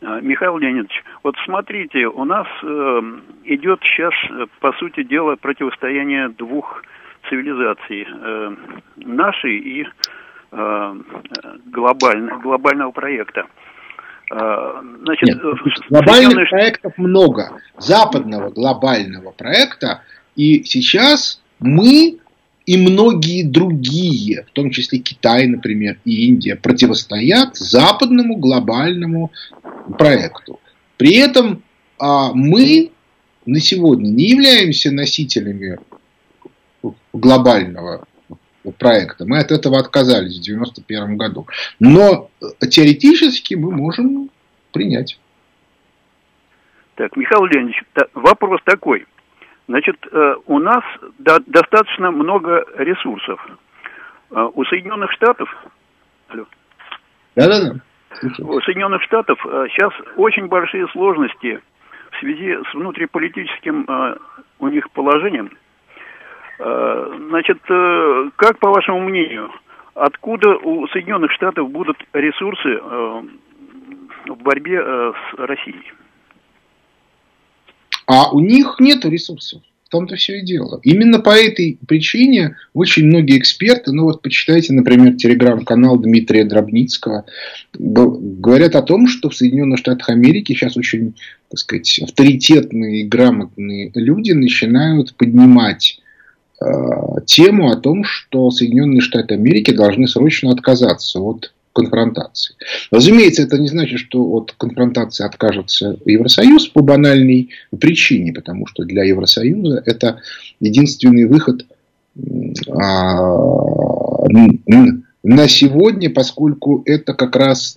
[0.02, 3.02] А, Михаил Леонидович, вот смотрите, у нас э,
[3.46, 6.84] идет сейчас, э, по сути дела, противостояние двух
[7.30, 8.08] цивилизаций.
[8.10, 8.56] Э,
[8.98, 9.88] нашей и
[10.52, 10.96] э,
[11.66, 13.46] глобаль, глобального проекта.
[14.32, 15.42] Э, значит, Нет,
[15.90, 16.48] глобальных Соединенные...
[16.48, 17.62] проектов много.
[17.78, 20.02] Западного глобального проекта.
[20.36, 22.19] И сейчас мы
[22.70, 29.32] и многие другие, в том числе Китай, например, и Индия, противостоят западному глобальному
[29.98, 30.60] проекту.
[30.96, 31.64] При этом
[31.98, 32.92] а, мы
[33.48, 35.80] на сегодня не являемся носителями
[37.12, 38.06] глобального
[38.78, 39.26] проекта.
[39.26, 41.48] Мы от этого отказались в 1991 году.
[41.80, 42.30] Но
[42.70, 44.30] теоретически мы можем
[44.72, 45.20] принять.
[46.94, 47.82] Так, Михаил Леонидович,
[48.14, 49.08] вопрос такой.
[49.70, 50.84] Значит, э, у нас
[51.20, 53.40] достаточно много ресурсов.
[54.32, 55.48] Э, у Соединенных Штатов...
[56.30, 56.46] Алло.
[57.36, 57.76] Да-да-да.
[58.40, 61.62] У Соединенных Штатов сейчас э, очень большие сложности
[62.10, 63.86] в связи с внутриполитическим
[64.58, 65.52] у них положением.
[66.58, 67.60] Значит,
[68.36, 69.52] как по вашему мнению,
[69.94, 72.82] откуда у Соединенных Штатов будут ресурсы
[74.26, 75.94] в борьбе с Россией?
[78.10, 79.62] А у них нет ресурсов.
[79.84, 80.80] В том-то все и дело.
[80.82, 87.26] Именно по этой причине очень многие эксперты, ну вот почитайте, например, телеграм-канал Дмитрия Дробницкого,
[87.78, 91.14] говорят о том, что в Соединенных Штатах Америки сейчас очень,
[91.50, 96.00] так сказать, авторитетные и грамотные люди начинают поднимать
[96.60, 96.66] э,
[97.28, 102.56] тему о том, что Соединенные Штаты Америки должны срочно отказаться от конфронтации.
[102.92, 107.50] Разумеется, это не значит, что от конфронтации откажется Евросоюз по банальной
[107.80, 110.20] причине, потому что для Евросоюза это
[110.60, 111.66] единственный выход
[112.70, 113.18] а,
[115.24, 117.76] на сегодня, поскольку это как раз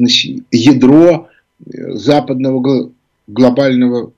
[0.50, 1.28] ядро
[1.64, 2.90] западного
[3.28, 4.12] глобального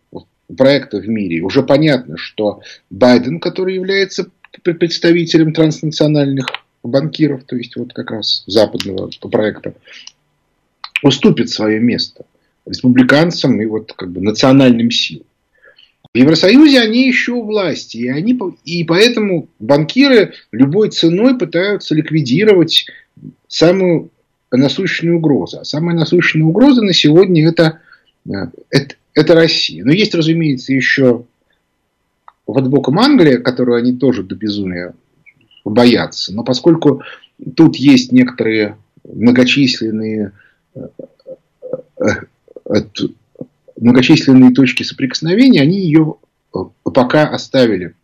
[0.56, 1.42] проекта в мире.
[1.42, 2.60] Уже понятно, что
[2.90, 4.26] Байден, который является
[4.62, 6.46] представителем транснациональных
[6.88, 9.74] банкиров, то есть вот как раз западного проекта,
[11.02, 12.24] уступит свое место
[12.66, 15.26] республиканцам и вот как бы национальным силам.
[16.12, 22.86] В Евросоюзе они еще у власти, и, они, и поэтому банкиры любой ценой пытаются ликвидировать
[23.48, 24.10] самую
[24.52, 25.58] насущную угрозу.
[25.60, 27.80] А самая насущная угроза на сегодня это,
[28.26, 28.30] э,
[28.70, 29.84] это, это Россия.
[29.84, 31.24] Но есть, разумеется, еще
[32.46, 34.94] под боком Англия, которую они тоже до безумия
[35.64, 36.34] бояться.
[36.34, 37.02] Но поскольку
[37.56, 40.32] тут есть некоторые многочисленные
[40.74, 40.80] э,
[42.66, 42.74] э,
[43.76, 46.16] многочисленные точки соприкосновения, они ее
[46.82, 47.94] пока оставили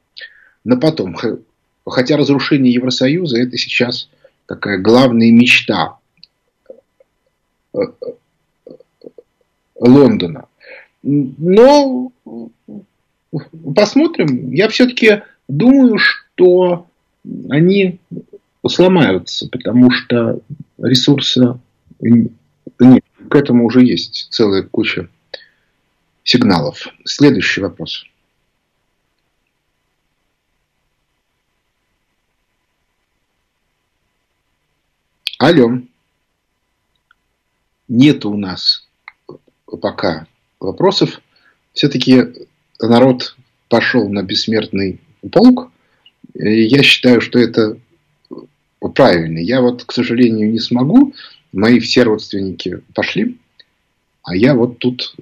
[0.65, 1.17] на потом.
[1.87, 4.09] Хотя разрушение Евросоюза это сейчас
[4.47, 5.99] такая главная мечта
[7.73, 7.79] э,
[9.79, 10.47] Лондона.
[11.03, 12.13] Но
[13.75, 14.53] посмотрим.
[14.53, 16.90] Я все-таки думаю, что
[17.49, 18.01] они
[18.67, 20.41] сломаются, потому что
[20.79, 21.61] ресурса
[22.01, 23.05] нет.
[23.29, 25.09] К этому уже есть целая куча
[26.25, 26.87] сигналов.
[27.05, 28.05] Следующий вопрос.
[35.39, 35.79] Алло.
[37.89, 38.87] Нет у нас
[39.65, 40.27] пока
[40.59, 41.21] вопросов.
[41.73, 42.49] Все-таки
[42.79, 43.37] народ
[43.69, 45.01] пошел на бессмертный
[45.33, 45.71] полк.
[46.35, 47.79] Я считаю, что это
[48.95, 49.39] правильно.
[49.39, 51.15] Я вот, к сожалению, не смогу.
[51.53, 53.37] Мои все родственники пошли,
[54.23, 55.15] а я вот тут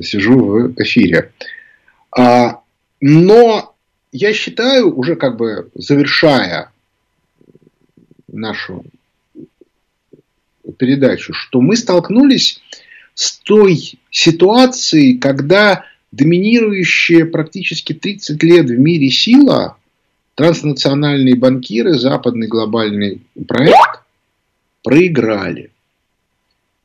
[0.00, 1.32] сижу в эфире.
[2.16, 2.60] А,
[3.00, 3.74] но
[4.12, 6.70] я считаю, уже как бы завершая
[8.28, 8.84] нашу
[10.78, 12.60] передачу, что мы столкнулись
[13.14, 19.76] с той ситуацией, когда доминирующая практически 30 лет в мире сила,
[20.36, 24.02] транснациональные банкиры, западный глобальный проект
[24.84, 25.72] проиграли.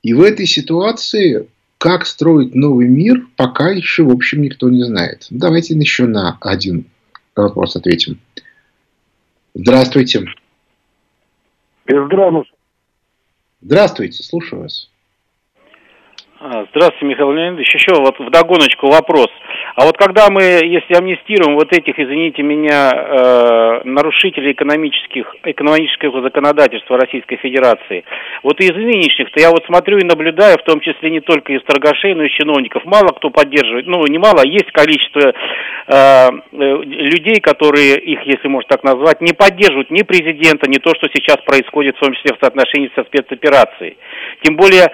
[0.01, 1.47] И в этой ситуации,
[1.77, 5.27] как строить новый мир, пока еще, в общем, никто не знает.
[5.29, 6.85] Давайте еще на один
[7.35, 8.19] вопрос ответим.
[9.53, 10.25] Здравствуйте.
[11.87, 12.51] Здравствуйте.
[13.61, 14.90] Здравствуйте, слушаю вас.
[16.43, 17.75] А, здравствуйте, Михаил Леонидович.
[17.75, 19.27] Еще вот в догоночку вопрос.
[19.75, 26.97] А вот когда мы, если амнистируем вот этих, извините меня, э, нарушителей экономических, экономического законодательства
[26.97, 28.05] Российской Федерации,
[28.41, 32.15] вот из нынешних-то я вот смотрю и наблюдаю, в том числе не только из торгашей,
[32.15, 35.33] но и чиновников, мало кто поддерживает, ну, не мало, а есть количество
[35.87, 40.91] э, э, людей, которые их, если можно так назвать, не поддерживают ни президента, ни то,
[40.95, 43.97] что сейчас происходит, в том числе в соотношении со спецоперацией.
[44.41, 44.91] Тем более,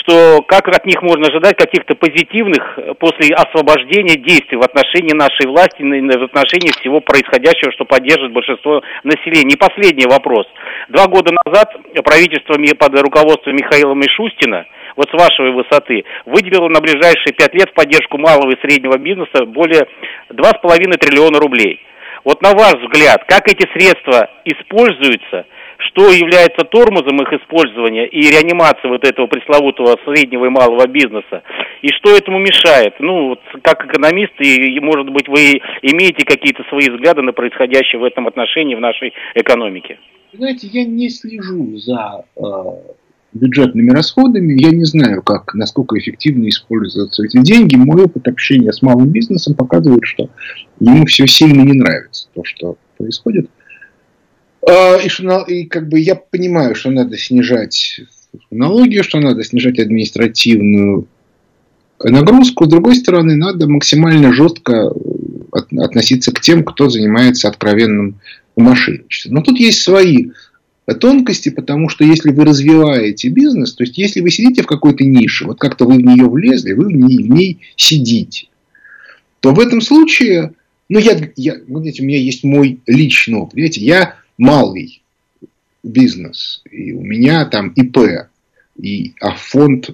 [0.00, 5.82] что как от них можно ожидать каких-то позитивных после освобождения действий в отношении нашей власти,
[5.82, 9.54] в отношении всего происходящего, что поддерживает большинство населения.
[9.54, 10.46] И последний вопрос.
[10.88, 11.74] Два года назад
[12.04, 14.66] правительство под руководством Михаила Мишустина
[15.00, 19.46] вот с вашей высоты, выделило на ближайшие пять лет в поддержку малого и среднего бизнеса
[19.46, 19.88] более
[20.28, 21.80] 2,5 триллиона рублей.
[22.22, 25.46] Вот на ваш взгляд, как эти средства используются–
[25.88, 31.42] что является тормозом их использования и реанимации вот этого пресловутого среднего и малого бизнеса,
[31.82, 32.94] и что этому мешает.
[33.00, 38.04] Ну, вот, как экономист, и, может быть, вы имеете какие-то свои взгляды на происходящее в
[38.04, 39.98] этом отношении в нашей экономике?
[40.32, 42.40] Знаете, я не слежу за э,
[43.32, 47.76] бюджетными расходами, я не знаю, как, насколько эффективно используются эти деньги.
[47.76, 50.30] Мой опыт общения с малым бизнесом показывает, что
[50.80, 53.48] ему все сильно не нравится, то, что происходит.
[54.68, 58.00] А, и, что, и как бы я понимаю, что надо снижать
[58.50, 61.06] налоги, что надо снижать административную
[62.02, 62.64] нагрузку.
[62.64, 64.92] С другой стороны, надо максимально жестко
[65.52, 68.20] относиться к тем, кто занимается откровенным
[68.56, 69.34] мошенничеством.
[69.34, 70.30] Но тут есть свои
[70.94, 75.46] тонкости, потому что если вы развиваете бизнес, то есть если вы сидите в какой-то нише,
[75.46, 78.48] вот как-то вы в нее влезли, вы в ней, в ней сидите,
[79.40, 80.52] то в этом случае,
[80.88, 85.02] ну я, я, знаете, у меня есть мой личный опыт, видите, я малый
[85.82, 88.28] бизнес, и у меня там ИП,
[88.80, 89.90] и, а фонд,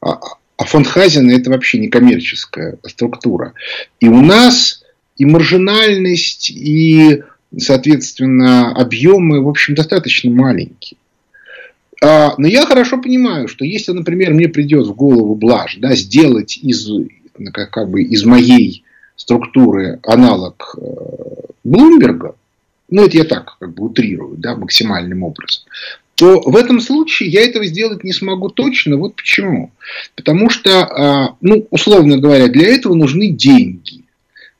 [0.00, 0.18] а,
[0.56, 3.52] а фонд Хазина это вообще не коммерческая структура.
[4.00, 4.82] И у нас
[5.16, 7.22] и маржинальность, и,
[7.58, 10.98] соответственно, объемы, в общем, достаточно маленькие.
[12.02, 16.58] А, но я хорошо понимаю, что если, например, мне придет в голову блажь да, сделать
[16.58, 16.90] из,
[17.52, 18.84] как, как бы из моей
[19.16, 20.82] структуры аналог э,
[21.62, 22.34] Блумберга,
[22.90, 25.62] ну это я так как бы утрирую, да, максимальным образом,
[26.16, 28.96] то в этом случае я этого сделать не смогу точно.
[28.96, 29.72] Вот почему.
[30.14, 34.01] Потому что, а, ну, условно говоря, для этого нужны деньги.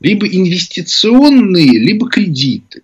[0.03, 2.83] Либо инвестиционные, либо кредиты.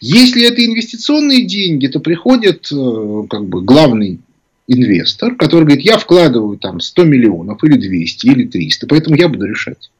[0.00, 4.20] Если это инвестиционные деньги, то приходит э, как бы главный
[4.66, 9.46] инвестор, который говорит, я вкладываю там 100 миллионов или 200 или 300, поэтому я буду
[9.46, 9.90] решать,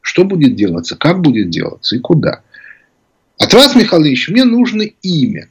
[0.00, 2.42] что будет делаться, как будет делаться и куда.
[3.38, 5.48] От вас, Михаил Ильич, мне нужно имя.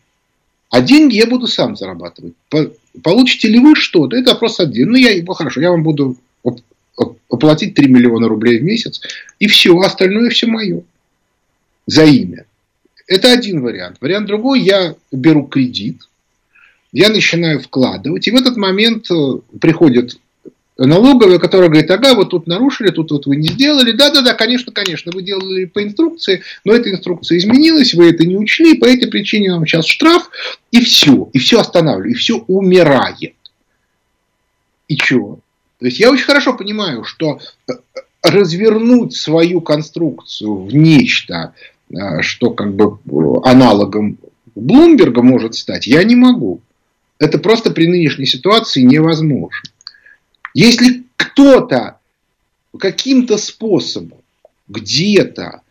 [0.70, 2.34] А деньги я буду сам зарабатывать.
[3.04, 4.16] Получите ли вы что-то?
[4.16, 4.92] Это вопрос один.
[4.92, 6.18] Ну, я, ну, хорошо, я вам буду
[7.30, 9.02] оплатить 3 миллиона рублей в месяц.
[9.40, 10.84] И все, остальное все мое.
[11.88, 12.46] За имя.
[13.08, 13.98] Это один вариант.
[14.00, 16.02] Вариант другой, я беру кредит,
[16.94, 20.18] я начинаю вкладывать, и в этот момент э, приходит
[20.78, 23.92] налоговая, которая говорит, ага, вот тут нарушили, тут вот вы не сделали.
[23.92, 28.78] Да-да-да, конечно, конечно, вы делали по инструкции, но эта инструкция изменилась, вы это не учли,
[28.78, 30.30] по этой причине вам сейчас штраф,
[30.72, 33.36] и все, и все останавливаю, и все умирает.
[34.88, 35.40] И чего?
[35.82, 37.74] То есть я очень хорошо понимаю, что э,
[38.22, 41.56] развернуть свою конструкцию в нечто,
[41.90, 43.00] э, что как бы
[43.44, 44.20] аналогом
[44.54, 46.62] Блумберга может стать, я не могу.
[47.18, 49.72] Это просто при нынешней ситуации невозможно.
[50.54, 51.98] Если кто-то
[52.78, 54.20] каким-то способом
[54.68, 55.62] где-то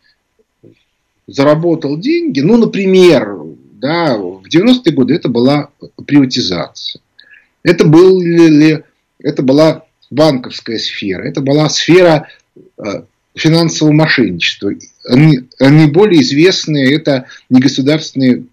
[1.25, 3.37] заработал деньги, ну, например,
[3.79, 5.69] да, в 90-е годы это была
[6.05, 7.01] приватизация.
[7.63, 8.83] Это, были,
[9.19, 12.29] это была банковская сфера, это была сфера
[12.77, 13.03] э,
[13.33, 14.73] финансового мошенничества.
[15.59, 18.43] Наиболее известные это негосударственные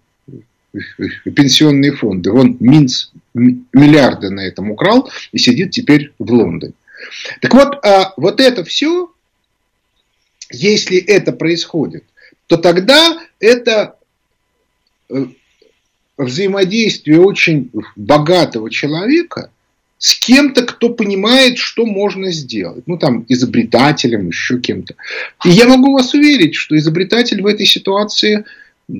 [1.35, 2.31] пенсионные фонды.
[2.31, 6.73] Вон Минц миллиарды на этом украл и сидит теперь в Лондоне.
[7.41, 9.11] Так вот, а вот это все,
[10.51, 12.03] если это происходит,
[12.47, 13.95] то тогда это
[15.09, 15.25] э,
[16.17, 19.51] взаимодействие очень богатого человека
[19.99, 22.87] с кем-то, кто понимает, что можно сделать.
[22.87, 24.95] Ну, там, изобретателем, еще кем-то.
[25.45, 28.45] И я могу вас уверить, что изобретатель в этой ситуации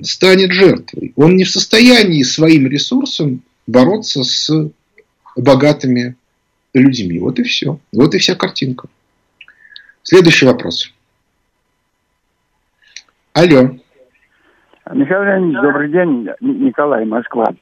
[0.02, 1.14] станет жертвой.
[1.16, 4.70] Он не в состоянии своим ресурсом бороться с
[5.36, 6.16] богатыми
[6.74, 7.18] людьми.
[7.18, 7.80] Вот и все.
[7.92, 8.88] Вот и вся картинка.
[10.02, 10.92] Следующий вопрос.
[13.32, 13.70] Алло.
[14.92, 16.28] Михаил Леонидович, добрый день.
[16.40, 17.54] Николай, Москва.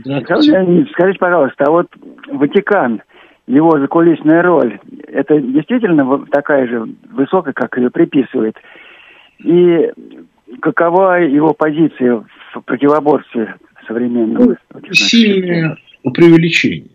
[0.00, 1.86] Скажите, пожалуйста, а вот
[2.28, 3.02] Ватикан,
[3.46, 4.78] его закулисная роль,
[5.08, 8.56] это действительно такая же высокая, как ее приписывает?
[9.38, 9.90] И
[10.60, 12.24] какова его позиция
[12.54, 14.56] в противоборстве современного?
[14.92, 15.76] Сильное
[16.14, 16.90] преувеличение.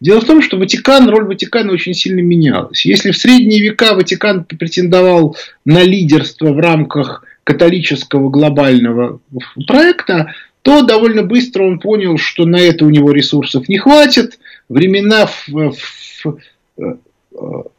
[0.00, 2.84] Дело в том, что Ватикан, роль Ватикана очень сильно менялась.
[2.84, 9.20] Если в средние века Ватикан претендовал на лидерство в рамках католического глобального
[9.66, 10.32] проекта,
[10.68, 14.38] то довольно быстро он понял, что на это у него ресурсов не хватит.
[14.68, 16.38] Времена в, в,
[16.76, 17.70] в,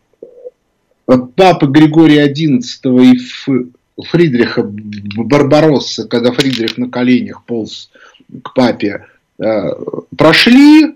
[1.36, 3.20] папы Григория XI и
[4.02, 7.92] Фридриха Барбаросса, когда Фридрих на коленях полз
[8.42, 9.06] к папе,
[9.38, 9.70] э,
[10.18, 10.96] прошли,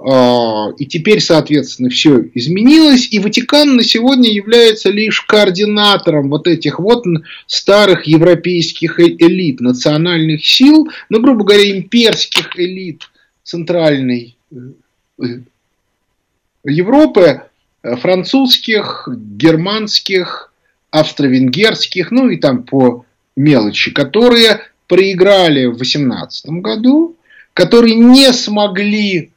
[0.00, 7.04] и теперь, соответственно, все изменилось, и Ватикан на сегодня является лишь координатором вот этих вот
[7.48, 13.10] старых европейских э, элит, национальных сил, ну, грубо говоря, имперских элит
[13.42, 15.24] центральной э,
[16.62, 17.42] Европы,
[17.82, 20.52] э, французских, германских,
[20.92, 27.16] австро-венгерских, ну и там по мелочи, которые проиграли в 18 году,
[27.52, 29.32] которые не смогли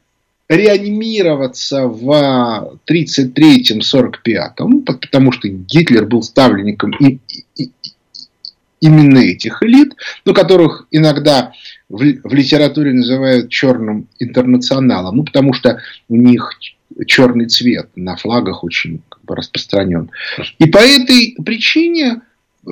[0.48, 7.18] реанимироваться в 33-45, потому что Гитлер был ставленником и,
[7.56, 7.70] и,
[8.80, 11.52] именно этих элит, ну, которых иногда
[11.88, 16.58] в, в литературе называют черным интернационалом, ну, потому что у них
[17.06, 20.10] черный цвет на флагах очень как бы, распространен.
[20.58, 22.22] И по этой причине
[22.66, 22.70] э,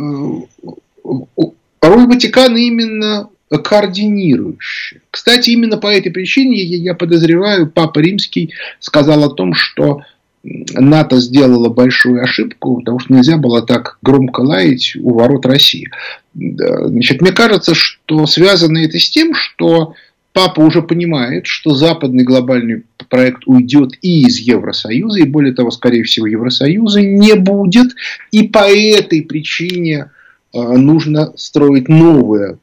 [1.81, 5.01] роль Ватикана именно координирующее.
[5.11, 10.03] Кстати, именно по этой причине, я подозреваю, Папа Римский сказал о том, что
[10.43, 15.91] НАТО сделала большую ошибку, потому что нельзя было так громко лаять у ворот России.
[16.35, 19.95] Значит, мне кажется, что связано это с тем, что
[20.33, 26.05] Папа уже понимает, что западный глобальный проект уйдет и из Евросоюза, и более того, скорее
[26.05, 27.89] всего, Евросоюза не будет.
[28.31, 30.11] И по этой причине
[30.55, 32.59] э, нужно строить новое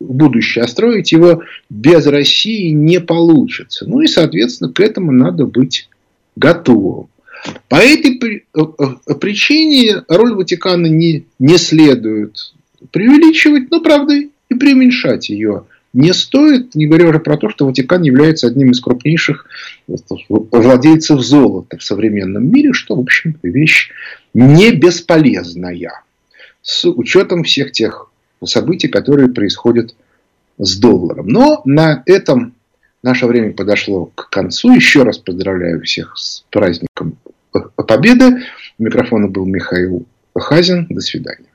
[0.00, 3.86] будущее, а строить его без России не получится.
[3.86, 5.88] Ну и, соответственно, к этому надо быть
[6.36, 7.08] готовым.
[7.68, 12.52] По этой э, э, причине роль Ватикана не, не следует
[12.90, 15.64] преувеличивать, но, правда, и преуменьшать ее
[15.96, 19.46] не стоит, не говоря уже про то, что Ватикан является одним из крупнейших
[19.88, 23.90] владельцев золота в современном мире, что, в общем, вещь
[24.34, 26.02] не бесполезная.
[26.60, 28.10] С учетом всех тех
[28.44, 29.94] событий, которые происходят
[30.58, 31.28] с долларом.
[31.28, 32.54] Но на этом
[33.02, 34.74] наше время подошло к концу.
[34.74, 37.18] Еще раз поздравляю всех с праздником
[37.86, 38.42] Победы.
[38.78, 40.06] У микрофона был Михаил
[40.36, 40.86] Хазин.
[40.90, 41.45] До свидания.